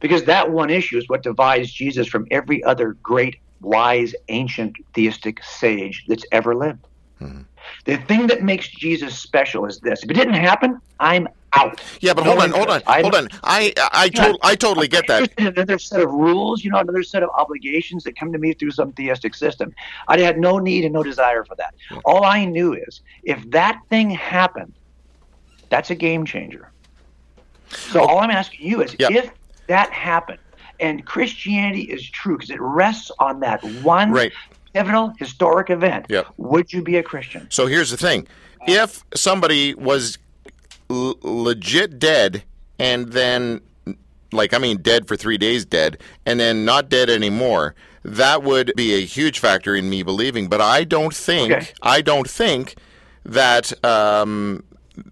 Because 0.00 0.24
that 0.24 0.50
one 0.50 0.70
issue 0.70 0.96
is 0.96 1.08
what 1.08 1.22
divides 1.22 1.70
Jesus 1.70 2.08
from 2.08 2.26
every 2.30 2.64
other 2.64 2.94
great, 3.02 3.36
wise, 3.60 4.14
ancient 4.28 4.76
theistic 4.94 5.44
sage 5.44 6.06
that's 6.08 6.24
ever 6.32 6.54
lived. 6.54 6.86
Hmm. 7.18 7.42
The 7.84 7.96
thing 7.98 8.26
that 8.28 8.42
makes 8.42 8.68
Jesus 8.68 9.18
special 9.18 9.66
is 9.66 9.80
this. 9.80 10.02
If 10.02 10.10
it 10.10 10.14
didn't 10.14 10.34
happen, 10.34 10.78
I'm 11.00 11.28
out. 11.54 11.80
yeah, 12.00 12.12
but 12.14 12.24
No 12.24 12.30
hold 12.30 12.42
on, 12.42 12.50
hold 12.50 12.68
on, 12.68 12.82
hold 12.86 13.14
on. 13.14 13.28
I 13.44 13.72
I, 13.92 14.10
Yeah. 14.12 14.32
to- 14.32 14.38
I 14.42 14.54
totally 14.56 14.88
get 14.88 15.06
that. 15.08 15.30
Another 15.38 15.78
set 15.78 16.00
of 16.00 16.10
rules, 16.10 16.64
you 16.64 16.70
know, 16.70 16.78
another 16.78 17.02
set 17.02 17.22
of 17.22 17.30
obligations 17.36 18.02
that 18.04 18.16
come 18.18 18.32
to 18.32 18.38
me 18.38 18.52
through 18.54 18.72
some 18.72 18.92
theistic 18.92 19.34
system. 19.34 19.72
I 20.08 20.18
had 20.20 20.38
no 20.38 20.58
need 20.58 20.84
and 20.84 20.92
no 20.94 21.02
desire 21.02 21.44
for 21.44 21.54
that. 21.56 21.72
All 22.04 22.24
I 22.24 22.44
knew 22.44 22.74
is 22.74 23.00
if 23.22 23.42
that 23.50 23.78
thing 23.90 24.10
happened, 24.10 24.74
that's 25.70 25.90
a 25.90 25.94
game 25.94 26.24
changer. 26.26 26.72
So 27.88 28.00
all 28.00 28.18
I'm 28.18 28.30
asking 28.30 28.66
you 28.66 28.82
is 28.82 28.94
Yeah. 28.98 29.08
if 29.10 29.30
that 29.68 29.92
happened 29.92 30.38
and 30.78 31.04
Christianity 31.06 31.82
is 31.82 32.08
true 32.10 32.36
because 32.36 32.50
it 32.50 32.60
rests 32.60 33.10
on 33.18 33.40
that 33.40 33.62
one 33.64 34.10
Right. 34.12 34.32
Pivotal 34.76 35.12
historic 35.18 35.70
event, 35.70 36.06
Yep. 36.08 36.26
would 36.36 36.72
you 36.72 36.82
be 36.82 36.96
a 36.96 37.02
Christian? 37.02 37.46
So 37.50 37.66
here's 37.66 37.90
the 37.90 37.96
thing: 37.96 38.26
if 38.66 39.04
somebody 39.14 39.74
was 39.74 40.18
l- 40.90 41.18
legit 41.22 41.98
dead 41.98 42.42
and 42.78 43.08
then, 43.12 43.60
like, 44.32 44.52
I 44.52 44.58
mean, 44.58 44.78
dead 44.82 45.08
for 45.08 45.16
three 45.16 45.38
days, 45.38 45.64
dead, 45.64 45.98
and 46.26 46.38
then 46.38 46.64
not 46.64 46.88
dead 46.90 47.08
anymore, 47.08 47.74
that 48.04 48.42
would 48.42 48.72
be 48.76 48.94
a 48.94 49.04
huge 49.04 49.38
factor 49.38 49.74
in 49.74 49.88
me 49.88 50.02
believing. 50.02 50.48
But 50.48 50.60
I 50.60 50.84
don't 50.84 51.14
think, 51.14 51.52
Okay. 51.52 51.66
I 51.82 52.02
don't 52.02 52.28
think 52.28 52.74
that 53.24 53.72
um, 53.84 54.62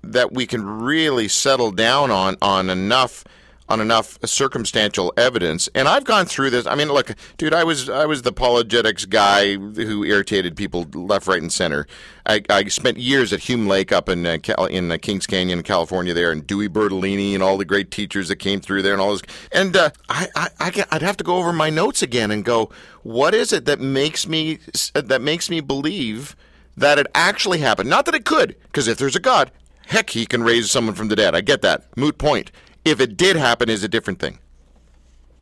that 0.02 0.32
we 0.32 0.46
can 0.46 0.64
really 0.64 1.28
settle 1.28 1.70
down 1.72 2.10
on 2.10 2.36
on 2.42 2.68
enough 2.70 3.24
on 3.68 3.80
enough 3.80 4.18
circumstantial 4.24 5.12
evidence. 5.16 5.68
And 5.74 5.88
I've 5.88 6.04
gone 6.04 6.26
through 6.26 6.50
this. 6.50 6.66
I 6.66 6.74
mean, 6.74 6.88
look, 6.88 7.12
dude, 7.38 7.54
I 7.54 7.64
was 7.64 7.88
I 7.88 8.04
was 8.04 8.22
the 8.22 8.30
apologetics 8.30 9.06
guy 9.06 9.54
who 9.54 10.04
irritated 10.04 10.56
people 10.56 10.86
left, 10.92 11.26
right, 11.26 11.40
and 11.40 11.52
center. 11.52 11.86
I, 12.26 12.42
I 12.50 12.64
spent 12.68 12.98
years 12.98 13.32
at 13.32 13.40
Hume 13.40 13.66
Lake 13.66 13.90
up 13.92 14.08
in 14.08 14.26
uh, 14.26 14.38
Cal- 14.42 14.66
in 14.66 14.92
uh, 14.92 14.98
Kings 14.98 15.26
Canyon, 15.26 15.62
California, 15.62 16.12
there, 16.12 16.30
and 16.30 16.46
Dewey 16.46 16.68
Bertolini 16.68 17.34
and 17.34 17.42
all 17.42 17.56
the 17.56 17.64
great 17.64 17.90
teachers 17.90 18.28
that 18.28 18.36
came 18.36 18.60
through 18.60 18.82
there, 18.82 18.92
and 18.92 19.00
all 19.00 19.12
this. 19.12 19.22
And 19.52 19.76
uh, 19.76 19.90
I, 20.08 20.28
I, 20.36 20.48
I 20.60 20.84
I'd 20.90 21.02
have 21.02 21.16
to 21.18 21.24
go 21.24 21.36
over 21.36 21.52
my 21.52 21.70
notes 21.70 22.02
again 22.02 22.30
and 22.30 22.44
go, 22.44 22.70
what 23.02 23.34
is 23.34 23.52
it 23.52 23.64
that 23.64 23.80
makes 23.80 24.26
me 24.26 24.58
that 24.94 25.22
makes 25.22 25.48
me 25.48 25.60
believe 25.60 26.36
that 26.76 26.98
it 26.98 27.06
actually 27.14 27.58
happened? 27.58 27.88
Not 27.88 28.04
that 28.06 28.14
it 28.14 28.24
could, 28.24 28.56
because 28.64 28.88
if 28.88 28.98
there's 28.98 29.16
a 29.16 29.20
God, 29.20 29.50
heck, 29.86 30.10
he 30.10 30.26
can 30.26 30.42
raise 30.42 30.70
someone 30.70 30.94
from 30.94 31.08
the 31.08 31.16
dead. 31.16 31.34
I 31.34 31.40
get 31.40 31.62
that. 31.62 31.96
Moot 31.96 32.18
point. 32.18 32.50
If 32.84 33.00
it 33.00 33.16
did 33.16 33.36
happen, 33.36 33.68
is 33.68 33.82
a 33.82 33.88
different 33.88 34.18
thing. 34.20 34.38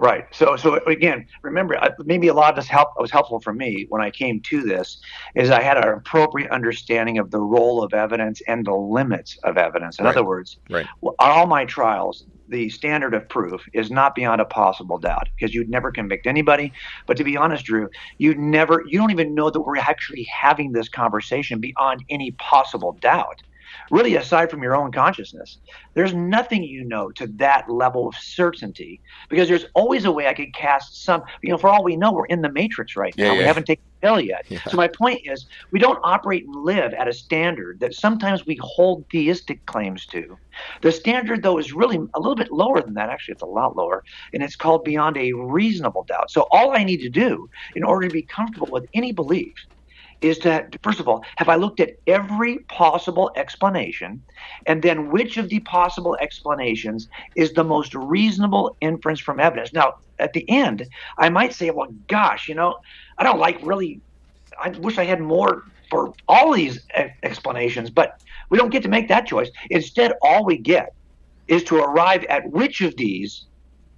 Right. 0.00 0.24
So, 0.32 0.56
so 0.56 0.84
again, 0.86 1.26
remember, 1.44 1.78
maybe 2.00 2.26
a 2.26 2.34
lot 2.34 2.50
of 2.50 2.56
this 2.56 2.66
help 2.66 2.88
was 2.98 3.12
helpful 3.12 3.40
for 3.40 3.52
me 3.52 3.86
when 3.88 4.02
I 4.02 4.10
came 4.10 4.40
to 4.50 4.62
this, 4.62 4.98
is 5.36 5.50
I 5.50 5.62
had 5.62 5.76
an 5.76 5.88
appropriate 5.88 6.50
understanding 6.50 7.18
of 7.18 7.30
the 7.30 7.40
role 7.40 7.84
of 7.84 7.94
evidence 7.94 8.42
and 8.48 8.66
the 8.66 8.74
limits 8.74 9.38
of 9.44 9.56
evidence. 9.58 10.00
In 10.00 10.04
Right. 10.04 10.10
other 10.16 10.24
words, 10.24 10.58
Right. 10.68 10.86
on 11.04 11.12
all 11.20 11.46
my 11.46 11.64
trials, 11.64 12.24
the 12.48 12.68
standard 12.68 13.14
of 13.14 13.28
proof 13.28 13.62
is 13.74 13.92
not 13.92 14.16
beyond 14.16 14.40
a 14.40 14.44
possible 14.44 14.98
doubt 14.98 15.28
because 15.38 15.54
you'd 15.54 15.70
never 15.70 15.92
convict 15.92 16.26
anybody. 16.26 16.72
But 17.06 17.16
to 17.18 17.24
be 17.24 17.36
honest, 17.36 17.64
Drew, 17.64 17.88
you'd 18.18 18.40
never, 18.40 18.82
you 18.88 18.98
don't 18.98 19.12
even 19.12 19.36
know 19.36 19.50
that 19.50 19.60
we're 19.60 19.76
actually 19.76 20.24
having 20.24 20.72
this 20.72 20.88
conversation 20.88 21.60
beyond 21.60 22.02
any 22.10 22.32
possible 22.32 22.98
doubt. 23.00 23.38
Really, 23.90 24.16
aside 24.16 24.50
from 24.50 24.62
your 24.62 24.74
own 24.74 24.92
consciousness, 24.92 25.58
there's 25.94 26.14
nothing 26.14 26.62
you 26.62 26.84
know 26.84 27.10
to 27.12 27.26
that 27.38 27.68
level 27.68 28.08
of 28.08 28.14
certainty 28.16 29.00
because 29.28 29.48
there's 29.48 29.66
always 29.74 30.04
a 30.04 30.12
way 30.12 30.26
I 30.26 30.34
could 30.34 30.54
cast 30.54 31.04
some, 31.04 31.22
you 31.42 31.50
know, 31.50 31.58
for 31.58 31.68
all 31.68 31.82
we 31.84 31.96
know, 31.96 32.12
we're 32.12 32.26
in 32.26 32.42
the 32.42 32.52
matrix 32.52 32.96
right 32.96 33.16
now. 33.16 33.32
Yeah, 33.32 33.38
We 33.38 33.44
haven't 33.44 33.66
taken 33.66 33.84
the 34.00 34.06
pill 34.06 34.20
yet. 34.20 34.46
Yeah. 34.48 34.62
So 34.68 34.76
my 34.76 34.88
point 34.88 35.22
is, 35.24 35.46
we 35.70 35.78
don't 35.78 35.98
operate 36.02 36.44
and 36.44 36.54
live 36.54 36.92
at 36.94 37.08
a 37.08 37.12
standard 37.12 37.80
that 37.80 37.94
sometimes 37.94 38.46
we 38.46 38.58
hold 38.60 39.04
theistic 39.10 39.64
claims 39.66 40.06
to. 40.06 40.38
The 40.80 40.92
standard, 40.92 41.42
though, 41.42 41.58
is 41.58 41.72
really 41.72 41.98
a 42.14 42.20
little 42.20 42.36
bit 42.36 42.52
lower 42.52 42.80
than 42.80 42.94
that. 42.94 43.08
Actually, 43.08 43.32
it's 43.32 43.42
a 43.42 43.46
lot 43.46 43.76
lower, 43.76 44.02
and 44.32 44.42
it's 44.42 44.56
called 44.56 44.84
beyond 44.84 45.16
a 45.16 45.32
reasonable 45.32 46.04
doubt. 46.04 46.30
So 46.30 46.46
all 46.50 46.72
I 46.72 46.84
need 46.84 46.98
to 46.98 47.08
do 47.08 47.48
in 47.74 47.84
order 47.84 48.08
to 48.08 48.12
be 48.12 48.22
comfortable 48.22 48.68
with 48.70 48.86
any 48.94 49.12
belief 49.12 49.54
is 50.22 50.38
to 50.38 50.66
first 50.82 51.00
of 51.00 51.08
all 51.08 51.24
have 51.36 51.48
i 51.48 51.56
looked 51.56 51.80
at 51.80 51.90
every 52.06 52.58
possible 52.68 53.30
explanation? 53.36 54.22
And 54.66 54.82
then 54.82 55.10
which 55.10 55.36
of 55.36 55.48
the 55.48 55.60
possible 55.60 56.16
explanations 56.20 57.08
is 57.34 57.52
the 57.52 57.64
most 57.64 57.94
reasonable 57.94 58.76
inference 58.80 59.20
from 59.20 59.40
evidence? 59.40 59.72
Now 59.72 59.94
at 60.18 60.32
the 60.32 60.48
end 60.48 60.86
i 61.18 61.28
might 61.28 61.52
say 61.52 61.70
well 61.70 61.88
gosh 62.06 62.48
you 62.48 62.54
know 62.54 62.76
i 63.18 63.24
don't 63.24 63.40
like 63.40 63.58
really 63.62 64.00
i 64.62 64.68
wish 64.68 64.98
i 64.98 65.04
had 65.04 65.20
more 65.20 65.64
for 65.90 66.12
all 66.28 66.52
these 66.52 66.80
explanations 67.22 67.90
but 67.90 68.20
we 68.52 68.58
don't 68.58 68.68
get 68.68 68.82
to 68.82 68.90
make 68.90 69.08
that 69.08 69.26
choice. 69.26 69.50
Instead 69.70 70.12
all 70.20 70.44
we 70.44 70.58
get 70.58 70.92
is 71.48 71.64
to 71.64 71.78
arrive 71.78 72.22
at 72.24 72.50
which 72.50 72.82
of 72.82 72.94
these 72.98 73.46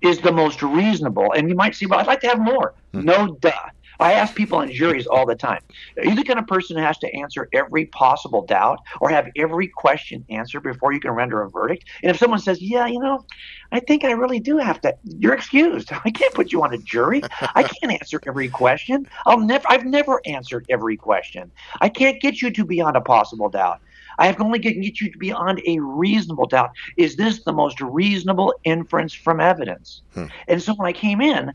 is 0.00 0.20
the 0.20 0.30
most 0.30 0.62
reasonable. 0.62 1.32
And 1.32 1.48
you 1.48 1.56
might 1.56 1.74
say 1.74 1.86
well 1.86 1.98
i'd 1.98 2.06
like 2.06 2.20
to 2.20 2.28
have 2.28 2.38
more. 2.38 2.72
Hmm. 2.92 3.04
No 3.04 3.36
duh 3.40 3.68
I 4.00 4.12
ask 4.14 4.34
people 4.34 4.58
on 4.58 4.70
juries 4.70 5.06
all 5.06 5.26
the 5.26 5.34
time 5.34 5.60
Are 5.98 6.04
you 6.04 6.14
the 6.14 6.24
kind 6.24 6.38
of 6.38 6.46
person 6.46 6.76
who 6.76 6.82
has 6.82 6.98
to 6.98 7.14
answer 7.14 7.48
every 7.52 7.86
possible 7.86 8.44
doubt 8.44 8.78
or 9.00 9.08
have 9.10 9.28
every 9.36 9.68
question 9.68 10.24
answered 10.28 10.62
before 10.62 10.92
you 10.92 11.00
can 11.00 11.12
render 11.12 11.42
a 11.42 11.50
verdict? 11.50 11.84
And 12.02 12.10
if 12.10 12.18
someone 12.18 12.40
says, 12.40 12.60
Yeah, 12.60 12.86
you 12.86 12.98
know, 12.98 13.24
I 13.72 13.80
think 13.80 14.04
I 14.04 14.12
really 14.12 14.40
do 14.40 14.58
have 14.58 14.80
to, 14.82 14.94
you're 15.04 15.34
excused. 15.34 15.90
I 16.04 16.10
can't 16.10 16.34
put 16.34 16.52
you 16.52 16.62
on 16.62 16.74
a 16.74 16.78
jury. 16.78 17.22
I 17.54 17.62
can't 17.62 17.92
answer 17.92 18.20
every 18.26 18.48
question. 18.48 19.06
I'll 19.26 19.40
never, 19.40 19.64
I've 19.68 19.84
never 19.84 20.20
answered 20.26 20.66
every 20.68 20.96
question. 20.96 21.50
I 21.80 21.88
can't 21.88 22.20
get 22.20 22.42
you 22.42 22.50
to 22.50 22.64
beyond 22.64 22.96
a 22.96 23.00
possible 23.00 23.48
doubt. 23.48 23.80
I 24.18 24.26
have 24.26 24.40
only 24.40 24.58
can 24.58 24.80
get 24.80 25.00
you 25.00 25.10
to 25.10 25.18
beyond 25.18 25.60
a 25.66 25.78
reasonable 25.80 26.46
doubt. 26.46 26.70
Is 26.96 27.16
this 27.16 27.42
the 27.42 27.52
most 27.52 27.80
reasonable 27.80 28.54
inference 28.64 29.12
from 29.12 29.40
evidence? 29.40 30.02
Hmm. 30.14 30.26
And 30.48 30.62
so 30.62 30.74
when 30.74 30.88
I 30.88 30.92
came 30.92 31.20
in, 31.20 31.52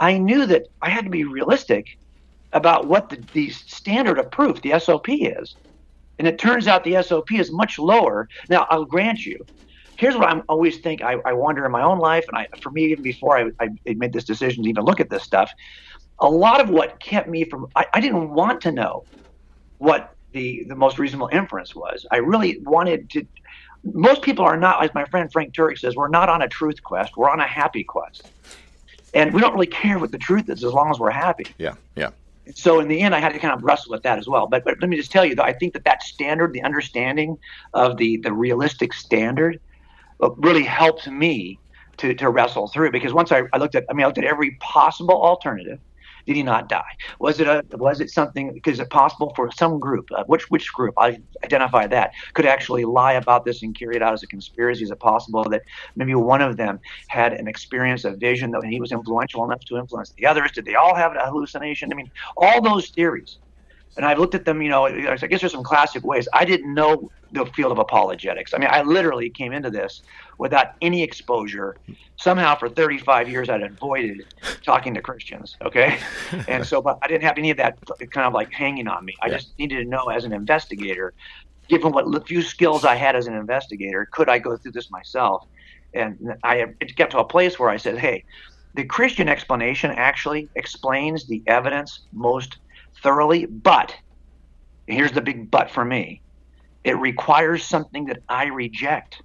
I 0.00 0.16
knew 0.16 0.46
that 0.46 0.66
I 0.80 0.88
had 0.88 1.04
to 1.04 1.10
be 1.10 1.24
realistic 1.24 1.98
about 2.52 2.86
what 2.86 3.10
the, 3.10 3.22
the 3.32 3.50
standard 3.50 4.18
of 4.18 4.30
proof, 4.30 4.60
the 4.62 4.78
SOP, 4.80 5.10
is. 5.10 5.54
And 6.18 6.26
it 6.26 6.38
turns 6.38 6.66
out 6.66 6.82
the 6.84 7.00
SOP 7.02 7.32
is 7.32 7.52
much 7.52 7.78
lower. 7.78 8.28
Now, 8.48 8.66
I'll 8.70 8.84
grant 8.84 9.24
you, 9.24 9.44
here's 9.96 10.16
what 10.16 10.28
I 10.28 10.40
always 10.48 10.78
think 10.78 11.02
I, 11.02 11.16
I, 11.24 11.34
wonder 11.34 11.64
in 11.64 11.70
my 11.70 11.82
own 11.82 11.98
life, 11.98 12.24
and 12.28 12.36
I, 12.36 12.48
for 12.60 12.70
me, 12.70 12.84
even 12.86 13.02
before 13.02 13.38
I, 13.38 13.50
I, 13.60 13.94
made 13.94 14.12
this 14.12 14.24
decision 14.24 14.64
to 14.64 14.68
even 14.70 14.84
look 14.84 15.00
at 15.00 15.10
this 15.10 15.22
stuff, 15.22 15.52
a 16.18 16.28
lot 16.28 16.60
of 16.60 16.70
what 16.70 16.98
kept 17.00 17.28
me 17.28 17.44
from, 17.44 17.68
I, 17.76 17.86
I 17.92 18.00
didn't 18.00 18.30
want 18.30 18.62
to 18.62 18.72
know 18.72 19.04
what 19.78 20.14
the, 20.32 20.64
the 20.64 20.74
most 20.74 20.98
reasonable 20.98 21.28
inference 21.32 21.74
was. 21.74 22.06
I 22.10 22.16
really 22.16 22.58
wanted 22.60 23.10
to, 23.10 23.26
most 23.84 24.22
people 24.22 24.44
are 24.44 24.56
not, 24.56 24.82
as 24.82 24.90
my 24.94 25.04
friend 25.04 25.30
Frank 25.30 25.54
Turek 25.54 25.78
says, 25.78 25.94
we're 25.94 26.08
not 26.08 26.28
on 26.28 26.42
a 26.42 26.48
truth 26.48 26.82
quest, 26.82 27.16
we're 27.16 27.30
on 27.30 27.40
a 27.40 27.46
happy 27.46 27.84
quest 27.84 28.30
and 29.14 29.32
we 29.32 29.40
don't 29.40 29.52
really 29.52 29.66
care 29.66 29.98
what 29.98 30.12
the 30.12 30.18
truth 30.18 30.48
is 30.48 30.64
as 30.64 30.72
long 30.72 30.90
as 30.90 30.98
we're 30.98 31.10
happy. 31.10 31.46
Yeah, 31.58 31.74
yeah. 31.96 32.10
So 32.54 32.80
in 32.80 32.88
the 32.88 33.00
end, 33.00 33.14
I 33.14 33.20
had 33.20 33.32
to 33.32 33.38
kind 33.38 33.54
of 33.54 33.62
wrestle 33.62 33.92
with 33.92 34.02
that 34.02 34.18
as 34.18 34.26
well. 34.26 34.46
But, 34.46 34.64
but 34.64 34.80
let 34.80 34.88
me 34.88 34.96
just 34.96 35.12
tell 35.12 35.24
you, 35.24 35.34
though, 35.34 35.42
I 35.44 35.52
think 35.52 35.72
that 35.74 35.84
that 35.84 36.02
standard, 36.02 36.52
the 36.52 36.62
understanding 36.62 37.38
of 37.74 37.96
the 37.96 38.16
the 38.18 38.32
realistic 38.32 38.92
standard, 38.92 39.60
uh, 40.22 40.30
really 40.32 40.64
helped 40.64 41.06
me 41.08 41.58
to 41.98 42.14
to 42.14 42.28
wrestle 42.30 42.68
through. 42.68 42.90
Because 42.90 43.12
once 43.12 43.30
I, 43.32 43.42
I 43.52 43.58
looked 43.58 43.74
at, 43.74 43.84
I 43.88 43.92
mean, 43.92 44.04
I 44.04 44.06
looked 44.06 44.18
at 44.18 44.24
every 44.24 44.52
possible 44.60 45.22
alternative, 45.22 45.78
did 46.30 46.36
he 46.36 46.44
not 46.44 46.68
die? 46.68 46.92
Was 47.18 47.40
it 47.40 47.48
a 47.48 47.64
was 47.72 48.00
it 48.00 48.08
something? 48.08 48.52
Because 48.54 48.78
it 48.78 48.88
possible 48.88 49.32
for 49.34 49.50
some 49.50 49.80
group, 49.80 50.06
uh, 50.14 50.22
which 50.28 50.48
which 50.48 50.72
group 50.72 50.94
I 50.96 51.18
identify 51.44 51.88
that 51.88 52.12
could 52.34 52.46
actually 52.46 52.84
lie 52.84 53.14
about 53.14 53.44
this 53.44 53.64
and 53.64 53.76
carry 53.76 53.96
it 53.96 54.02
out 54.02 54.12
as 54.12 54.22
a 54.22 54.28
conspiracy? 54.28 54.84
Is 54.84 54.92
it 54.92 55.00
possible 55.00 55.42
that 55.48 55.62
maybe 55.96 56.14
one 56.14 56.40
of 56.40 56.56
them 56.56 56.78
had 57.08 57.32
an 57.32 57.48
experience, 57.48 58.04
a 58.04 58.12
vision 58.12 58.52
that 58.52 58.62
he 58.64 58.80
was 58.80 58.92
influential 58.92 59.44
enough 59.44 59.64
to 59.64 59.76
influence 59.76 60.12
the 60.16 60.24
others? 60.24 60.52
Did 60.52 60.66
they 60.66 60.76
all 60.76 60.94
have 60.94 61.16
a 61.16 61.26
hallucination? 61.26 61.92
I 61.92 61.96
mean, 61.96 62.12
all 62.36 62.62
those 62.62 62.90
theories 62.90 63.38
and 63.96 64.06
I've 64.06 64.18
looked 64.18 64.34
at 64.34 64.44
them, 64.44 64.62
you 64.62 64.68
know, 64.68 64.86
I 64.86 65.16
guess 65.16 65.40
there's 65.40 65.52
some 65.52 65.64
classic 65.64 66.04
ways. 66.04 66.28
I 66.32 66.44
didn't 66.44 66.72
know 66.72 67.10
the 67.32 67.46
field 67.46 67.72
of 67.72 67.78
apologetics. 67.78 68.54
I 68.54 68.58
mean, 68.58 68.68
I 68.70 68.82
literally 68.82 69.30
came 69.30 69.52
into 69.52 69.70
this 69.70 70.02
without 70.38 70.74
any 70.80 71.02
exposure. 71.02 71.76
Somehow, 72.16 72.56
for 72.56 72.68
35 72.68 73.28
years, 73.28 73.48
I'd 73.48 73.62
avoided 73.62 74.32
talking 74.62 74.94
to 74.94 75.02
Christians. 75.02 75.56
Okay, 75.62 75.98
and 76.48 76.64
so, 76.64 76.80
but 76.80 76.98
I 77.02 77.08
didn't 77.08 77.24
have 77.24 77.38
any 77.38 77.50
of 77.50 77.56
that 77.56 77.78
kind 78.10 78.26
of 78.26 78.32
like 78.32 78.52
hanging 78.52 78.88
on 78.88 79.04
me. 79.04 79.14
I 79.22 79.26
yeah. 79.26 79.36
just 79.36 79.58
needed 79.58 79.82
to 79.82 79.88
know 79.88 80.04
as 80.08 80.24
an 80.24 80.32
investigator, 80.32 81.12
given 81.68 81.92
what 81.92 82.28
few 82.28 82.42
skills 82.42 82.84
I 82.84 82.94
had 82.94 83.16
as 83.16 83.26
an 83.26 83.34
investigator, 83.34 84.06
could 84.10 84.28
I 84.28 84.38
go 84.38 84.56
through 84.56 84.72
this 84.72 84.90
myself? 84.90 85.46
And 85.94 86.34
I 86.44 86.66
it 86.80 86.94
got 86.96 87.10
to 87.10 87.18
a 87.18 87.24
place 87.24 87.58
where 87.58 87.70
I 87.70 87.76
said, 87.76 87.98
hey, 87.98 88.24
the 88.74 88.84
Christian 88.84 89.28
explanation 89.28 89.90
actually 89.90 90.48
explains 90.54 91.26
the 91.26 91.42
evidence 91.46 92.00
most 92.12 92.58
thoroughly, 93.02 93.46
but 93.46 93.94
here's 94.86 95.12
the 95.12 95.20
big 95.20 95.50
but 95.50 95.70
for 95.70 95.84
me 95.84 96.22
it 96.84 96.96
requires 96.98 97.64
something 97.64 98.06
that 98.06 98.22
I 98.28 98.46
reject 98.46 99.22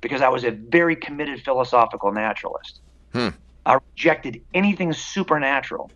because 0.00 0.22
I 0.22 0.28
was 0.28 0.44
a 0.44 0.50
very 0.50 0.96
committed 0.96 1.42
philosophical 1.42 2.12
naturalist. 2.12 2.80
Hmm. 3.12 3.28
I 3.66 3.78
rejected 3.96 4.40
anything 4.54 4.92
supernatural. 4.92 5.90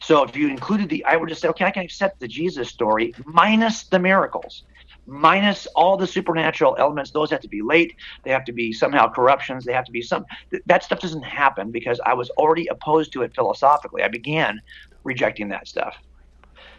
So 0.00 0.22
if 0.22 0.36
you 0.36 0.48
included 0.48 0.88
the, 0.88 1.04
I 1.04 1.16
would 1.16 1.28
just 1.28 1.40
say, 1.40 1.48
okay, 1.48 1.64
I 1.64 1.70
can 1.70 1.84
accept 1.84 2.20
the 2.20 2.28
Jesus 2.28 2.68
story 2.68 3.14
minus 3.24 3.86
the 3.88 3.98
miracles, 3.98 4.64
minus 5.06 5.66
all 5.76 5.96
the 5.96 6.06
supernatural 6.06 6.76
elements. 6.78 7.10
Those 7.10 7.30
have 7.30 7.40
to 7.40 7.48
be 7.48 7.62
late. 7.62 7.94
They 8.24 8.30
have 8.30 8.44
to 8.46 8.52
be 8.52 8.72
somehow 8.72 9.10
corruptions. 9.10 9.64
They 9.64 9.72
have 9.72 9.84
to 9.84 9.92
be 9.92 10.02
some. 10.02 10.24
That 10.66 10.82
stuff 10.82 11.00
doesn't 11.00 11.22
happen 11.22 11.70
because 11.70 12.00
I 12.04 12.14
was 12.14 12.30
already 12.30 12.66
opposed 12.66 13.12
to 13.12 13.22
it 13.22 13.34
philosophically. 13.34 14.02
I 14.02 14.08
began 14.08 14.60
rejecting 15.04 15.48
that 15.48 15.68
stuff. 15.68 15.96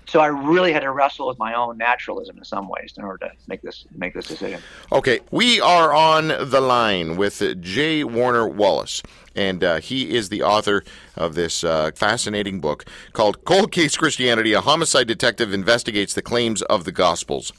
So 0.08 0.20
I 0.20 0.28
really 0.28 0.72
had 0.72 0.82
to 0.82 0.92
wrestle 0.92 1.28
with 1.28 1.40
my 1.40 1.56
own 1.56 1.78
naturalism 1.78 2.38
in 2.38 2.44
some 2.44 2.68
ways 2.68 2.94
in 2.98 3.04
order 3.04 3.28
to 3.28 3.32
make 3.48 3.62
this 3.62 3.86
make 3.96 4.14
this 4.14 4.28
decision. 4.28 4.62
Okay, 4.92 5.20
we 5.32 5.60
are 5.60 5.94
on 5.94 6.28
the 6.28 6.62
line 6.62 7.18
with 7.18 7.42
J. 7.62 8.04
Warner 8.04 8.48
Wallace, 8.48 9.02
and 9.36 9.64
uh, 9.64 9.80
he 9.80 10.16
is 10.16 10.30
the 10.30 10.44
author 10.44 10.84
of 11.16 11.34
this 11.34 11.64
uh, 11.64 11.92
fascinating 11.96 12.62
book 12.62 12.86
called 13.14 13.44
"Cold 13.46 13.72
Case 13.72 13.98
Christianity: 13.98 14.54
A 14.54 14.62
Homicide 14.62 15.08
Detective 15.08 15.54
Investigates 15.54 16.14
the 16.14 16.22
Claims 16.22 16.62
of 16.64 16.84
the 16.84 16.92
Gospels." 16.92 17.52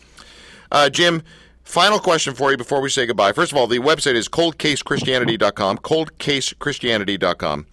Uh, 0.71 0.89
Jim. 0.89 1.23
Final 1.65 1.99
question 1.99 2.33
for 2.33 2.53
you 2.53 2.57
before 2.57 2.81
we 2.81 2.89
say 2.89 3.07
goodbye. 3.07 3.33
First 3.33 3.51
of 3.51 3.59
all, 3.59 3.67
the 3.67 3.81
website 3.81 4.15
is 4.15 4.29
coldcasechristianity.com, 4.29 5.79
coldcasechristianity.com. 5.79 7.67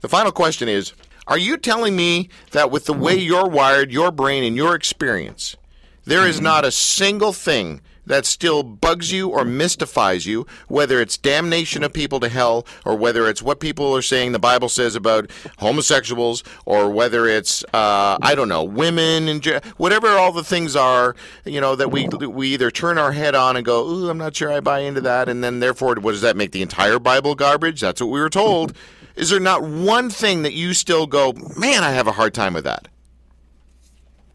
The 0.00 0.08
final 0.08 0.30
question 0.30 0.68
is 0.68 0.92
are 1.26 1.38
you 1.38 1.56
telling 1.56 1.96
me 1.96 2.28
that 2.50 2.70
with 2.70 2.86
the 2.86 2.92
way 2.92 3.14
you're 3.14 3.48
wired, 3.48 3.92
your 3.92 4.10
brain, 4.10 4.44
and 4.44 4.56
your 4.56 4.74
experience, 4.74 5.56
there 6.04 6.26
is 6.26 6.40
not 6.40 6.64
a 6.64 6.72
single 6.72 7.32
thing 7.32 7.80
that 8.06 8.26
still 8.26 8.62
bugs 8.62 9.12
you 9.12 9.28
or 9.28 9.44
mystifies 9.44 10.26
you, 10.26 10.46
whether 10.68 11.00
it's 11.00 11.16
damnation 11.16 11.84
of 11.84 11.92
people 11.92 12.18
to 12.20 12.28
hell, 12.28 12.66
or 12.84 12.96
whether 12.96 13.28
it's 13.28 13.42
what 13.42 13.60
people 13.60 13.94
are 13.94 14.02
saying 14.02 14.32
the 14.32 14.38
Bible 14.38 14.68
says 14.68 14.96
about 14.96 15.30
homosexuals, 15.58 16.42
or 16.64 16.90
whether 16.90 17.26
it's 17.28 17.62
uh, 17.72 18.18
I 18.20 18.34
don't 18.34 18.48
know 18.48 18.64
women 18.64 19.28
and 19.28 19.44
whatever 19.76 20.08
all 20.08 20.32
the 20.32 20.44
things 20.44 20.74
are, 20.74 21.14
you 21.44 21.60
know, 21.60 21.76
that 21.76 21.90
we 21.90 22.08
we 22.08 22.48
either 22.48 22.70
turn 22.70 22.98
our 22.98 23.12
head 23.12 23.34
on 23.34 23.56
and 23.56 23.64
go, 23.64 23.88
"Ooh, 23.88 24.10
I'm 24.10 24.18
not 24.18 24.34
sure 24.34 24.50
I 24.50 24.60
buy 24.60 24.80
into 24.80 25.00
that," 25.02 25.28
and 25.28 25.42
then 25.44 25.60
therefore, 25.60 25.94
what 26.00 26.12
does 26.12 26.22
that 26.22 26.36
make 26.36 26.50
the 26.50 26.62
entire 26.62 26.98
Bible 26.98 27.34
garbage? 27.34 27.80
That's 27.80 28.00
what 28.00 28.10
we 28.10 28.20
were 28.20 28.30
told. 28.30 28.76
Is 29.16 29.30
there 29.30 29.40
not 29.40 29.62
one 29.62 30.10
thing 30.10 30.42
that 30.42 30.54
you 30.54 30.74
still 30.74 31.06
go, 31.06 31.32
man, 31.56 31.84
I 31.84 31.92
have 31.92 32.06
a 32.06 32.12
hard 32.12 32.34
time 32.34 32.54
with 32.54 32.64
that? 32.64 32.88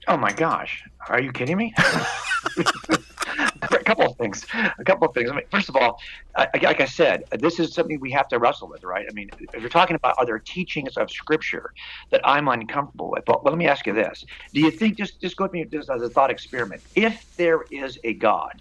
Oh 0.08 0.18
my 0.18 0.32
gosh, 0.32 0.84
are 1.10 1.22
you 1.22 1.32
kidding 1.34 1.58
me? 1.58 1.74
a 2.58 3.84
couple 3.84 4.06
of 4.06 4.16
things. 4.18 4.46
A 4.54 4.84
couple 4.86 5.08
of 5.08 5.14
things. 5.14 5.30
I 5.30 5.36
mean, 5.36 5.44
first 5.52 5.70
of 5.70 5.76
all, 5.76 6.00
I, 6.38 6.48
like 6.62 6.80
I 6.80 6.86
said, 6.86 7.24
this 7.32 7.60
is 7.60 7.74
something 7.74 8.00
we 8.00 8.12
have 8.12 8.28
to 8.30 8.40
wrestle 8.40 8.70
with, 8.70 8.84
right? 8.84 9.06
I 9.10 9.14
mean, 9.14 9.30
if 9.54 9.60
you're 9.60 9.70
talking 9.70 9.96
about 9.96 10.16
other 10.18 10.42
teachings 10.46 10.96
of 10.98 11.12
Scripture 11.12 11.72
that 12.12 12.22
I'm 12.24 12.48
uncomfortable 12.48 13.12
with, 13.12 13.24
well, 13.28 13.42
let 13.44 13.58
me 13.58 13.68
ask 13.68 13.86
you 13.86 13.94
this: 13.94 14.24
Do 14.54 14.62
you 14.62 14.72
think 14.72 14.98
just 14.98 15.20
just 15.22 15.36
go 15.36 15.46
with 15.46 15.54
me 15.54 15.66
just 15.66 15.90
as 15.90 16.02
a 16.02 16.10
thought 16.10 16.32
experiment? 16.32 16.84
If 16.96 17.22
there 17.38 17.62
is 17.72 18.00
a 18.04 18.14
God, 18.14 18.52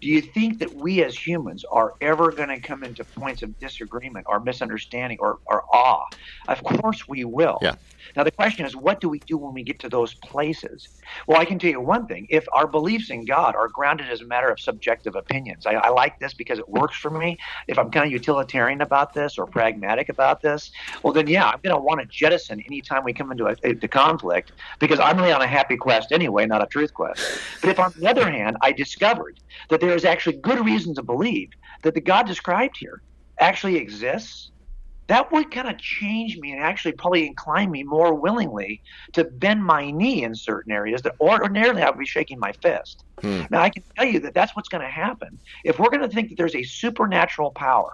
do 0.00 0.08
you 0.08 0.20
think 0.20 0.58
that 0.58 0.74
we 0.74 1.04
as 1.04 1.16
humans 1.16 1.64
are 1.70 1.92
ever 2.00 2.32
going 2.32 2.48
to 2.48 2.60
come 2.60 2.82
into 2.82 3.04
points 3.04 3.42
of 3.42 3.56
disagreement 3.58 4.26
or 4.28 4.40
misunderstanding 4.40 5.18
or, 5.20 5.38
or 5.46 5.62
awe? 5.72 6.04
Of 6.48 6.62
course 6.64 7.06
we 7.08 7.24
will. 7.24 7.58
Yeah. 7.62 7.76
Now, 8.16 8.24
the 8.24 8.30
question 8.30 8.66
is, 8.66 8.76
what 8.76 9.00
do 9.00 9.08
we 9.08 9.18
do 9.20 9.36
when 9.36 9.54
we 9.54 9.62
get 9.62 9.78
to 9.80 9.88
those 9.88 10.14
places? 10.14 10.88
Well, 11.26 11.40
I 11.40 11.44
can 11.44 11.58
tell 11.58 11.70
you 11.70 11.80
one 11.80 12.06
thing. 12.06 12.26
If 12.30 12.46
our 12.52 12.66
beliefs 12.66 13.10
in 13.10 13.24
God 13.24 13.54
are 13.54 13.68
grounded 13.68 14.08
as 14.10 14.20
a 14.20 14.26
matter 14.26 14.48
of 14.48 14.60
subjective 14.60 15.16
opinions, 15.16 15.66
I, 15.66 15.74
I 15.74 15.88
like 15.88 16.18
this 16.18 16.34
because 16.34 16.58
it 16.58 16.68
works 16.68 16.96
for 16.96 17.10
me. 17.10 17.38
If 17.68 17.78
I'm 17.78 17.90
kind 17.90 18.06
of 18.06 18.12
utilitarian 18.12 18.80
about 18.80 19.12
this 19.12 19.38
or 19.38 19.46
pragmatic 19.46 20.08
about 20.08 20.40
this, 20.40 20.70
well, 21.02 21.12
then, 21.12 21.26
yeah, 21.26 21.48
I'm 21.48 21.60
going 21.62 21.74
to 21.74 21.80
want 21.80 22.00
to 22.00 22.06
jettison 22.06 22.60
anytime 22.60 23.04
we 23.04 23.12
come 23.12 23.30
into 23.32 23.46
a, 23.46 23.56
a, 23.62 23.74
conflict 23.94 24.52
because 24.78 24.98
I'm 24.98 25.18
really 25.18 25.32
on 25.32 25.42
a 25.42 25.46
happy 25.46 25.76
quest 25.76 26.10
anyway, 26.10 26.46
not 26.46 26.62
a 26.62 26.66
truth 26.66 26.92
quest. 26.92 27.40
But 27.60 27.70
if, 27.70 27.78
on 27.78 27.92
the 27.96 28.08
other 28.08 28.30
hand, 28.30 28.56
I 28.60 28.72
discovered 28.72 29.38
that 29.68 29.80
there 29.80 29.94
is 29.94 30.04
actually 30.04 30.36
good 30.36 30.64
reason 30.64 30.94
to 30.94 31.02
believe 31.02 31.50
that 31.82 31.94
the 31.94 32.00
God 32.00 32.26
described 32.26 32.76
here 32.76 33.02
actually 33.38 33.76
exists 33.76 34.50
that 35.06 35.30
would 35.32 35.50
kind 35.50 35.68
of 35.68 35.78
change 35.78 36.38
me 36.38 36.52
and 36.52 36.60
actually 36.60 36.92
probably 36.92 37.26
incline 37.26 37.70
me 37.70 37.82
more 37.82 38.14
willingly 38.14 38.80
to 39.12 39.24
bend 39.24 39.64
my 39.64 39.90
knee 39.90 40.22
in 40.24 40.34
certain 40.34 40.72
areas 40.72 41.02
that 41.02 41.14
ordinarily 41.20 41.82
I 41.82 41.90
would 41.90 41.98
be 41.98 42.06
shaking 42.06 42.38
my 42.38 42.52
fist. 42.62 43.04
Hmm. 43.20 43.42
Now, 43.50 43.60
I 43.60 43.70
can 43.70 43.82
tell 43.96 44.06
you 44.06 44.20
that 44.20 44.34
that's 44.34 44.56
what's 44.56 44.68
going 44.68 44.82
to 44.82 44.90
happen. 44.90 45.38
If 45.64 45.78
we're 45.78 45.90
going 45.90 46.02
to 46.02 46.08
think 46.08 46.30
that 46.30 46.36
there's 46.36 46.54
a 46.54 46.62
supernatural 46.62 47.50
power 47.50 47.92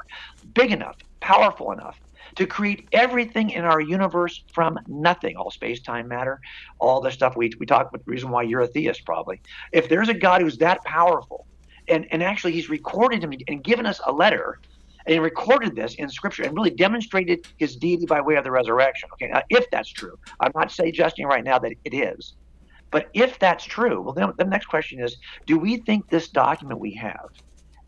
big 0.55 0.71
enough, 0.71 0.97
powerful 1.21 1.73
enough, 1.73 1.99
to 2.37 2.47
create 2.47 2.89
everything 2.93 3.51
in 3.51 3.65
our 3.65 3.81
universe 3.81 4.45
from 4.53 4.79
nothing, 4.87 5.37
all 5.37 5.51
space, 5.51 5.81
time, 5.81 6.07
matter, 6.07 6.41
all 6.79 7.01
the 7.01 7.11
stuff 7.11 7.37
we, 7.37 7.51
we 7.59 7.67
talk 7.67 7.89
about, 7.89 8.05
the 8.05 8.11
reason 8.11 8.31
why 8.31 8.43
you're 8.43 8.61
a 8.61 8.69
theist, 8.69 9.05
probably. 9.05 9.41
If 9.73 9.89
there's 9.89 10.09
a 10.09 10.15
God 10.15 10.43
who's 10.43 10.59
that 10.59 10.85
powerful, 10.85 11.47
and, 11.89 12.07
and 12.13 12.23
actually 12.23 12.53
he's 12.53 12.71
recorded 12.71 13.25
him 13.25 13.33
and 13.49 13.65
given 13.65 13.85
us 13.85 14.01
a 14.07 14.13
letter 14.13 14.61
and 15.07 15.23
recorded 15.23 15.75
this 15.75 15.95
in 15.95 16.09
scripture 16.09 16.43
and 16.43 16.55
really 16.55 16.71
demonstrated 16.71 17.47
his 17.57 17.77
deity 17.77 18.07
by 18.07 18.21
way 18.21 18.37
of 18.37 18.45
the 18.45 18.51
resurrection. 18.51 19.09
Okay, 19.15 19.31
now 19.33 19.43
if 19.51 19.71
that's 19.71 19.91
true, 19.91 20.19
I'm 20.41 20.53
not 20.55 20.71
suggesting 20.71 21.27
right 21.27 21.45
now 21.45 21.59
that 21.59 21.73
it 21.85 21.95
is, 21.95 22.35
but 22.91 23.09
if 23.15 23.39
that's 23.39 23.65
true, 23.65 24.03
well, 24.03 24.15
then 24.15 24.33
the 24.37 24.45
next 24.45 24.67
question 24.67 25.01
is: 25.01 25.17
Do 25.47 25.59
we 25.59 25.79
think 25.79 26.09
this 26.09 26.29
document 26.29 26.81
we 26.81 26.93
have 26.95 27.29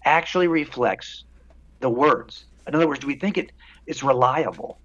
actually 0.04 0.48
reflects 0.48 1.24
the 1.80 1.90
words? 1.90 2.46
In 2.66 2.74
other 2.74 2.86
words, 2.86 3.00
do 3.00 3.06
we 3.06 3.16
think 3.16 3.38
it 3.38 3.52
is 3.86 4.02
reliable? 4.02 4.78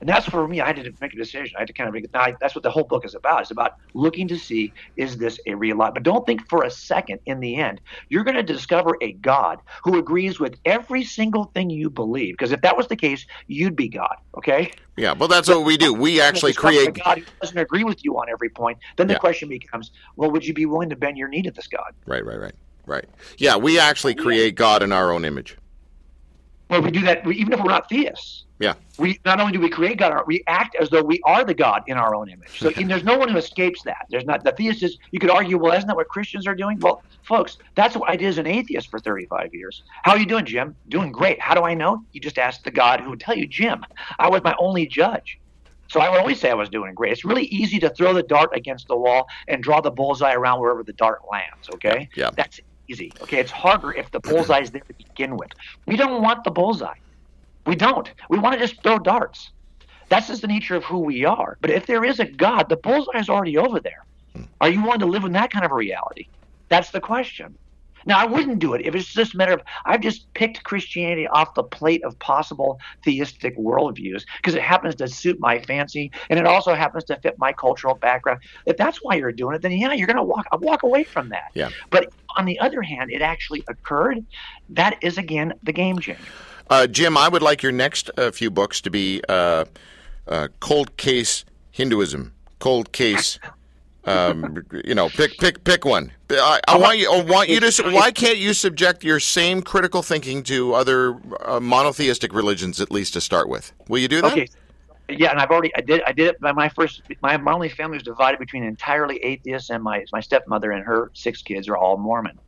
And 0.00 0.08
that's 0.08 0.26
for 0.26 0.46
me. 0.46 0.60
I 0.60 0.66
had 0.66 0.76
to 0.76 0.92
make 1.00 1.14
a 1.14 1.16
decision. 1.16 1.54
I 1.56 1.60
had 1.60 1.68
to 1.68 1.72
kind 1.72 1.88
of 1.88 1.94
make. 1.94 2.04
It 2.04 2.10
now, 2.12 2.26
that's 2.40 2.54
what 2.54 2.62
the 2.62 2.70
whole 2.70 2.84
book 2.84 3.04
is 3.04 3.14
about. 3.14 3.40
It's 3.40 3.50
about 3.50 3.72
looking 3.94 4.28
to 4.28 4.36
see 4.36 4.74
is 4.96 5.16
this 5.16 5.38
a 5.46 5.54
real 5.54 5.78
life. 5.78 5.92
But 5.94 6.02
don't 6.02 6.24
think 6.26 6.42
for 6.50 6.64
a 6.64 6.70
second. 6.70 7.18
In 7.26 7.40
the 7.40 7.56
end, 7.56 7.80
you're 8.08 8.24
going 8.24 8.36
to 8.36 8.42
discover 8.42 8.96
a 9.00 9.12
God 9.14 9.58
who 9.84 9.98
agrees 9.98 10.38
with 10.38 10.54
every 10.64 11.02
single 11.02 11.44
thing 11.54 11.70
you 11.70 11.88
believe. 11.88 12.34
Because 12.34 12.52
if 12.52 12.60
that 12.60 12.76
was 12.76 12.88
the 12.88 12.96
case, 12.96 13.24
you'd 13.46 13.74
be 13.74 13.88
God. 13.88 14.14
Okay. 14.36 14.70
Yeah, 14.96 15.12
well, 15.12 15.28
that's 15.28 15.48
what 15.48 15.64
we 15.64 15.76
do. 15.76 15.92
We 15.92 16.20
actually 16.20 16.54
create. 16.54 16.88
A 16.88 16.92
God 16.92 17.18
who 17.18 17.24
doesn't 17.40 17.58
agree 17.58 17.84
with 17.84 18.04
you 18.04 18.14
on 18.18 18.28
every 18.30 18.48
point. 18.50 18.78
Then 18.96 19.06
the 19.08 19.14
Yeah. 19.14 19.18
question 19.18 19.48
becomes, 19.48 19.90
well, 20.16 20.30
would 20.30 20.46
you 20.46 20.54
be 20.54 20.66
willing 20.66 20.88
to 20.90 20.96
bend 20.96 21.18
your 21.18 21.28
knee 21.28 21.42
to 21.42 21.50
this 21.50 21.66
God? 21.66 21.84
Right, 22.06 22.24
right, 22.24 22.38
right, 22.38 22.54
right. 22.86 23.04
Yeah, 23.38 23.56
we 23.56 23.78
actually 23.78 24.14
create 24.14 24.54
God 24.54 24.82
in 24.82 24.92
our 24.92 25.12
own 25.12 25.24
image. 25.24 25.56
Well, 26.70 26.82
we 26.82 26.90
do 26.90 27.02
that 27.02 27.26
even 27.30 27.52
if 27.52 27.60
we're 27.60 27.70
not 27.70 27.88
theists. 27.90 28.45
Yeah. 28.58 28.74
we 28.98 29.18
not 29.26 29.38
only 29.40 29.52
do 29.52 29.60
we 29.60 29.68
create 29.68 29.98
God, 29.98 30.22
we 30.26 30.42
act 30.46 30.76
as 30.80 30.88
though 30.88 31.02
we 31.02 31.20
are 31.26 31.44
the 31.44 31.52
God 31.54 31.82
in 31.86 31.98
our 31.98 32.14
own 32.14 32.30
image. 32.30 32.58
So 32.58 32.70
there's 32.70 33.04
no 33.04 33.18
one 33.18 33.28
who 33.28 33.36
escapes 33.36 33.82
that. 33.84 34.06
There's 34.08 34.24
not 34.24 34.44
the 34.44 34.52
theist 34.52 34.82
is. 34.82 34.96
You 35.10 35.20
could 35.20 35.30
argue, 35.30 35.58
well, 35.58 35.72
isn't 35.74 35.86
that 35.86 35.96
what 35.96 36.08
Christians 36.08 36.46
are 36.46 36.54
doing? 36.54 36.78
Well, 36.80 37.02
folks, 37.22 37.56
that's 37.74 37.94
what 37.96 38.10
I 38.10 38.16
did 38.16 38.28
as 38.28 38.38
an 38.38 38.46
atheist 38.46 38.88
for 38.90 38.98
35 38.98 39.50
years. 39.52 39.82
How 40.04 40.12
are 40.12 40.18
you 40.18 40.24
doing, 40.26 40.46
Jim? 40.46 40.74
Doing 40.88 41.12
great. 41.12 41.40
How 41.40 41.54
do 41.54 41.62
I 41.62 41.74
know? 41.74 42.00
You 42.12 42.20
just 42.20 42.38
ask 42.38 42.62
the 42.62 42.70
God 42.70 43.00
who 43.00 43.10
would 43.10 43.20
tell 43.20 43.36
you, 43.36 43.46
Jim. 43.46 43.82
I 44.18 44.30
was 44.30 44.42
my 44.42 44.54
only 44.58 44.86
judge. 44.86 45.38
So 45.88 46.00
I 46.00 46.08
would 46.08 46.18
always 46.18 46.40
say 46.40 46.50
I 46.50 46.54
was 46.54 46.68
doing 46.68 46.94
great. 46.94 47.12
It's 47.12 47.24
really 47.24 47.44
easy 47.44 47.78
to 47.80 47.90
throw 47.90 48.12
the 48.12 48.22
dart 48.24 48.50
against 48.54 48.88
the 48.88 48.96
wall 48.96 49.26
and 49.46 49.62
draw 49.62 49.80
the 49.80 49.90
bullseye 49.90 50.32
around 50.32 50.60
wherever 50.60 50.82
the 50.82 50.94
dart 50.94 51.20
lands. 51.30 51.68
Okay, 51.74 52.08
Yeah. 52.16 52.30
that's 52.36 52.58
easy. 52.88 53.14
Okay, 53.22 53.38
it's 53.38 53.52
harder 53.52 53.92
if 53.92 54.10
the 54.10 54.20
bullseye 54.20 54.60
is 54.62 54.70
there 54.70 54.82
to 54.88 54.94
begin 54.94 55.36
with. 55.36 55.50
We 55.86 55.96
don't 55.96 56.22
want 56.22 56.42
the 56.44 56.50
bullseye. 56.50 56.94
We 57.66 57.74
don't. 57.74 58.10
We 58.30 58.38
want 58.38 58.54
to 58.54 58.60
just 58.60 58.82
throw 58.82 58.98
darts. 58.98 59.50
That's 60.08 60.28
just 60.28 60.42
the 60.42 60.48
nature 60.48 60.76
of 60.76 60.84
who 60.84 61.00
we 61.00 61.24
are. 61.24 61.58
But 61.60 61.70
if 61.70 61.86
there 61.86 62.04
is 62.04 62.20
a 62.20 62.24
God, 62.24 62.68
the 62.68 62.76
bullseye 62.76 63.18
is 63.18 63.28
already 63.28 63.58
over 63.58 63.80
there. 63.80 64.04
Hmm. 64.34 64.42
Are 64.60 64.68
you 64.68 64.82
willing 64.82 65.00
to 65.00 65.06
live 65.06 65.24
in 65.24 65.32
that 65.32 65.50
kind 65.50 65.64
of 65.64 65.72
a 65.72 65.74
reality? 65.74 66.28
That's 66.68 66.90
the 66.90 67.00
question. 67.00 67.56
Now, 68.06 68.20
I 68.20 68.24
wouldn't 68.24 68.60
do 68.60 68.74
it 68.74 68.86
if 68.86 68.94
it's 68.94 69.12
just 69.12 69.34
a 69.34 69.36
matter 69.36 69.52
of 69.52 69.62
I've 69.84 70.00
just 70.00 70.32
picked 70.34 70.62
Christianity 70.62 71.26
off 71.26 71.54
the 71.54 71.64
plate 71.64 72.04
of 72.04 72.16
possible 72.20 72.78
theistic 73.04 73.58
worldviews 73.58 74.24
because 74.36 74.54
it 74.54 74.62
happens 74.62 74.94
to 74.96 75.08
suit 75.08 75.40
my 75.40 75.58
fancy 75.58 76.12
and 76.30 76.38
it 76.38 76.46
also 76.46 76.72
happens 76.74 77.02
to 77.04 77.16
fit 77.16 77.34
my 77.38 77.52
cultural 77.52 77.96
background. 77.96 78.40
If 78.64 78.76
that's 78.76 78.98
why 79.02 79.16
you're 79.16 79.32
doing 79.32 79.56
it, 79.56 79.62
then 79.62 79.72
yeah, 79.72 79.92
you're 79.92 80.06
going 80.06 80.16
to 80.16 80.22
walk 80.22 80.46
walk 80.60 80.84
away 80.84 81.02
from 81.02 81.30
that. 81.30 81.50
Yeah. 81.54 81.70
But 81.90 82.12
on 82.36 82.44
the 82.44 82.58
other 82.60 82.80
hand, 82.80 83.10
it 83.10 83.22
actually 83.22 83.64
occurred. 83.68 84.24
That 84.68 84.98
is 85.02 85.18
again 85.18 85.54
the 85.64 85.72
game 85.72 85.98
changer. 85.98 86.22
Uh, 86.68 86.86
Jim, 86.86 87.16
I 87.16 87.28
would 87.28 87.42
like 87.42 87.62
your 87.62 87.72
next 87.72 88.10
uh, 88.16 88.30
few 88.30 88.50
books 88.50 88.80
to 88.82 88.90
be 88.90 89.22
uh, 89.28 89.64
uh, 90.26 90.48
Cold 90.60 90.96
Case 90.96 91.44
Hinduism, 91.70 92.32
Cold 92.58 92.92
Case. 92.92 93.38
Um, 94.04 94.64
you 94.84 94.94
know, 94.94 95.08
pick 95.08 95.36
pick 95.38 95.64
pick 95.64 95.84
one. 95.84 96.12
I, 96.30 96.60
I 96.68 96.78
want 96.78 96.98
you. 96.98 97.10
I 97.10 97.22
want 97.22 97.48
you 97.48 97.58
to. 97.58 97.90
Why 97.90 98.12
can't 98.12 98.38
you 98.38 98.54
subject 98.54 99.02
your 99.02 99.18
same 99.18 99.62
critical 99.62 100.00
thinking 100.00 100.44
to 100.44 100.74
other 100.74 101.18
uh, 101.44 101.58
monotheistic 101.58 102.32
religions 102.32 102.80
at 102.80 102.92
least 102.92 103.14
to 103.14 103.20
start 103.20 103.48
with? 103.48 103.72
Will 103.88 103.98
you 103.98 104.08
do 104.08 104.22
that? 104.22 104.32
Okay. 104.32 104.48
Yeah, 105.08 105.30
and 105.30 105.38
I've 105.38 105.50
already 105.50 105.70
I 105.76 105.82
did 105.82 106.02
I 106.04 106.12
did 106.12 106.28
it 106.28 106.40
by 106.40 106.52
my 106.52 106.68
first 106.68 107.00
my 107.22 107.36
my 107.36 107.52
only 107.52 107.68
family 107.68 107.96
was 107.96 108.02
divided 108.02 108.40
between 108.40 108.64
entirely 108.64 109.18
atheists 109.18 109.70
and 109.70 109.82
my 109.82 110.04
my 110.12 110.20
stepmother 110.20 110.72
and 110.72 110.84
her 110.84 111.12
six 111.14 111.42
kids 111.42 111.68
are 111.68 111.76
all 111.76 111.96
Mormon. 111.96 112.40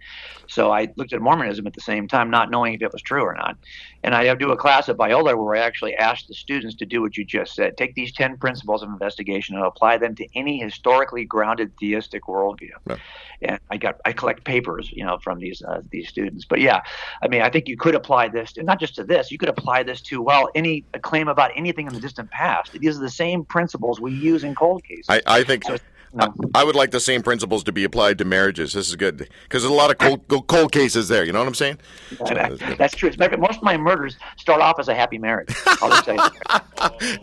So 0.48 0.72
I 0.72 0.88
looked 0.96 1.12
at 1.12 1.20
Mormonism 1.20 1.66
at 1.66 1.74
the 1.74 1.80
same 1.80 2.08
time, 2.08 2.30
not 2.30 2.50
knowing 2.50 2.74
if 2.74 2.82
it 2.82 2.92
was 2.92 3.02
true 3.02 3.22
or 3.22 3.34
not. 3.34 3.56
And 4.02 4.12
I 4.14 4.34
do 4.34 4.50
a 4.50 4.56
class 4.56 4.88
at 4.88 4.96
Biola 4.96 5.36
where 5.36 5.54
I 5.54 5.60
actually 5.60 5.94
asked 5.94 6.26
the 6.26 6.34
students 6.34 6.74
to 6.76 6.86
do 6.86 7.00
what 7.00 7.16
you 7.16 7.24
just 7.24 7.54
said. 7.54 7.76
Take 7.76 7.94
these 7.94 8.12
ten 8.12 8.36
principles 8.38 8.82
of 8.82 8.88
investigation 8.88 9.54
and 9.54 9.64
apply 9.64 9.98
them 9.98 10.16
to 10.16 10.26
any 10.34 10.58
historically 10.58 11.24
grounded 11.24 11.72
theistic 11.78 12.24
worldview. 12.24 12.70
Right. 12.86 12.98
And 13.40 13.58
I 13.70 13.76
got 13.76 14.00
I 14.04 14.12
collect 14.12 14.44
papers, 14.44 14.90
you 14.92 15.04
know, 15.04 15.18
from 15.18 15.38
these 15.38 15.62
uh, 15.62 15.82
these 15.90 16.08
students. 16.08 16.44
But 16.44 16.60
yeah, 16.60 16.82
I 17.22 17.28
mean, 17.28 17.42
I 17.42 17.50
think 17.50 17.68
you 17.68 17.76
could 17.76 17.94
apply 17.94 18.28
this, 18.28 18.52
to, 18.54 18.62
not 18.62 18.80
just 18.80 18.96
to 18.96 19.04
this. 19.04 19.30
You 19.30 19.38
could 19.38 19.48
apply 19.48 19.84
this 19.84 20.00
to 20.02 20.20
well, 20.22 20.48
any 20.54 20.84
a 20.94 20.98
claim 20.98 21.28
about 21.28 21.52
anything 21.54 21.86
in 21.86 21.94
the 21.94 22.00
distant 22.00 22.30
past. 22.30 22.72
These 22.72 22.96
are 22.98 23.00
the 23.00 23.10
same 23.10 23.44
principles 23.44 24.00
we 24.00 24.12
use 24.12 24.44
in 24.44 24.54
cold 24.54 24.82
cases. 24.84 25.06
I, 25.08 25.22
I 25.26 25.44
think 25.44 25.64
So, 25.64 25.76
no. 26.14 26.34
I 26.54 26.64
would 26.64 26.74
like 26.74 26.90
the 26.90 27.00
same 27.00 27.22
principles 27.22 27.62
to 27.64 27.72
be 27.72 27.84
applied 27.84 28.18
to 28.18 28.24
marriages. 28.24 28.72
This 28.72 28.88
is 28.88 28.96
good 28.96 29.18
because 29.18 29.62
there's 29.62 29.64
a 29.64 29.72
lot 29.72 29.90
of 29.90 29.98
cold, 29.98 30.46
cold 30.48 30.72
cases 30.72 31.08
there. 31.08 31.24
You 31.24 31.32
know 31.32 31.38
what 31.38 31.48
I'm 31.48 31.54
saying? 31.54 31.78
That- 32.18 32.76
that's 32.78 32.96
true. 32.96 33.10
Matter 33.10 33.24
of 33.24 33.30
fact, 33.32 33.40
Most 33.40 33.56
of 33.58 33.62
my 33.62 33.76
murders 33.76 34.16
start 34.36 34.60
off 34.60 34.78
as 34.78 34.88
a 34.88 34.94
happy 34.94 35.18
marriage. 35.18 35.54
I'll 35.66 35.90
just 35.90 36.04
say 36.06 36.16
that. 36.16 36.64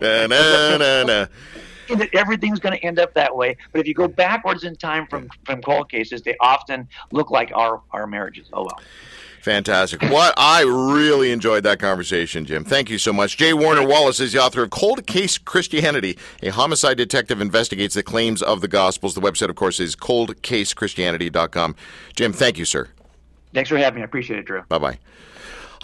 Na, 0.00 0.26
na, 0.26 0.76
na, 0.78 1.02
na. 1.04 1.26
That 1.88 2.14
everything's 2.14 2.60
going 2.60 2.76
to 2.76 2.84
end 2.84 2.98
up 2.98 3.14
that 3.14 3.34
way. 3.34 3.56
But 3.72 3.80
if 3.80 3.86
you 3.86 3.94
go 3.94 4.08
backwards 4.08 4.64
in 4.64 4.76
time 4.76 5.06
from 5.06 5.28
from 5.44 5.62
cold 5.62 5.88
cases, 5.88 6.22
they 6.22 6.36
often 6.40 6.88
look 7.12 7.30
like 7.30 7.52
our 7.54 7.82
our 7.92 8.06
marriages. 8.06 8.48
Oh 8.52 8.62
well. 8.62 8.80
Fantastic. 9.46 10.02
What 10.02 10.34
I 10.36 10.62
really 10.62 11.30
enjoyed 11.30 11.62
that 11.62 11.78
conversation, 11.78 12.46
Jim. 12.46 12.64
Thank 12.64 12.90
you 12.90 12.98
so 12.98 13.12
much. 13.12 13.36
J. 13.36 13.52
Warner 13.52 13.86
Wallace 13.86 14.18
is 14.18 14.32
the 14.32 14.42
author 14.42 14.64
of 14.64 14.70
Cold 14.70 15.06
Case 15.06 15.38
Christianity, 15.38 16.18
a 16.42 16.48
homicide 16.48 16.96
detective 16.96 17.40
investigates 17.40 17.94
the 17.94 18.02
claims 18.02 18.42
of 18.42 18.60
the 18.60 18.66
Gospels. 18.66 19.14
The 19.14 19.20
website, 19.20 19.48
of 19.48 19.54
course, 19.54 19.78
is 19.78 19.94
coldcasechristianity.com. 19.94 21.76
Jim, 22.16 22.32
thank 22.32 22.58
you, 22.58 22.64
sir. 22.64 22.88
Thanks 23.54 23.70
for 23.70 23.78
having 23.78 23.98
me. 23.98 24.02
I 24.02 24.06
appreciate 24.06 24.40
it, 24.40 24.46
Drew. 24.46 24.62
Bye 24.62 24.78
bye. 24.78 24.98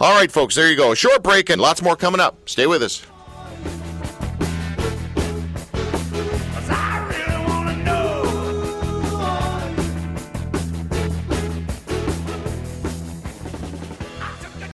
All 0.01 0.13
right, 0.13 0.29
folks, 0.29 0.55
there 0.55 0.69
you 0.69 0.75
go. 0.75 0.91
A 0.91 0.95
short 0.97 1.23
break 1.23 1.49
and 1.49 1.61
lots 1.61 1.81
more 1.81 1.95
coming 1.95 2.19
up. 2.19 2.49
Stay 2.49 2.67
with 2.67 2.83
us. 2.83 3.05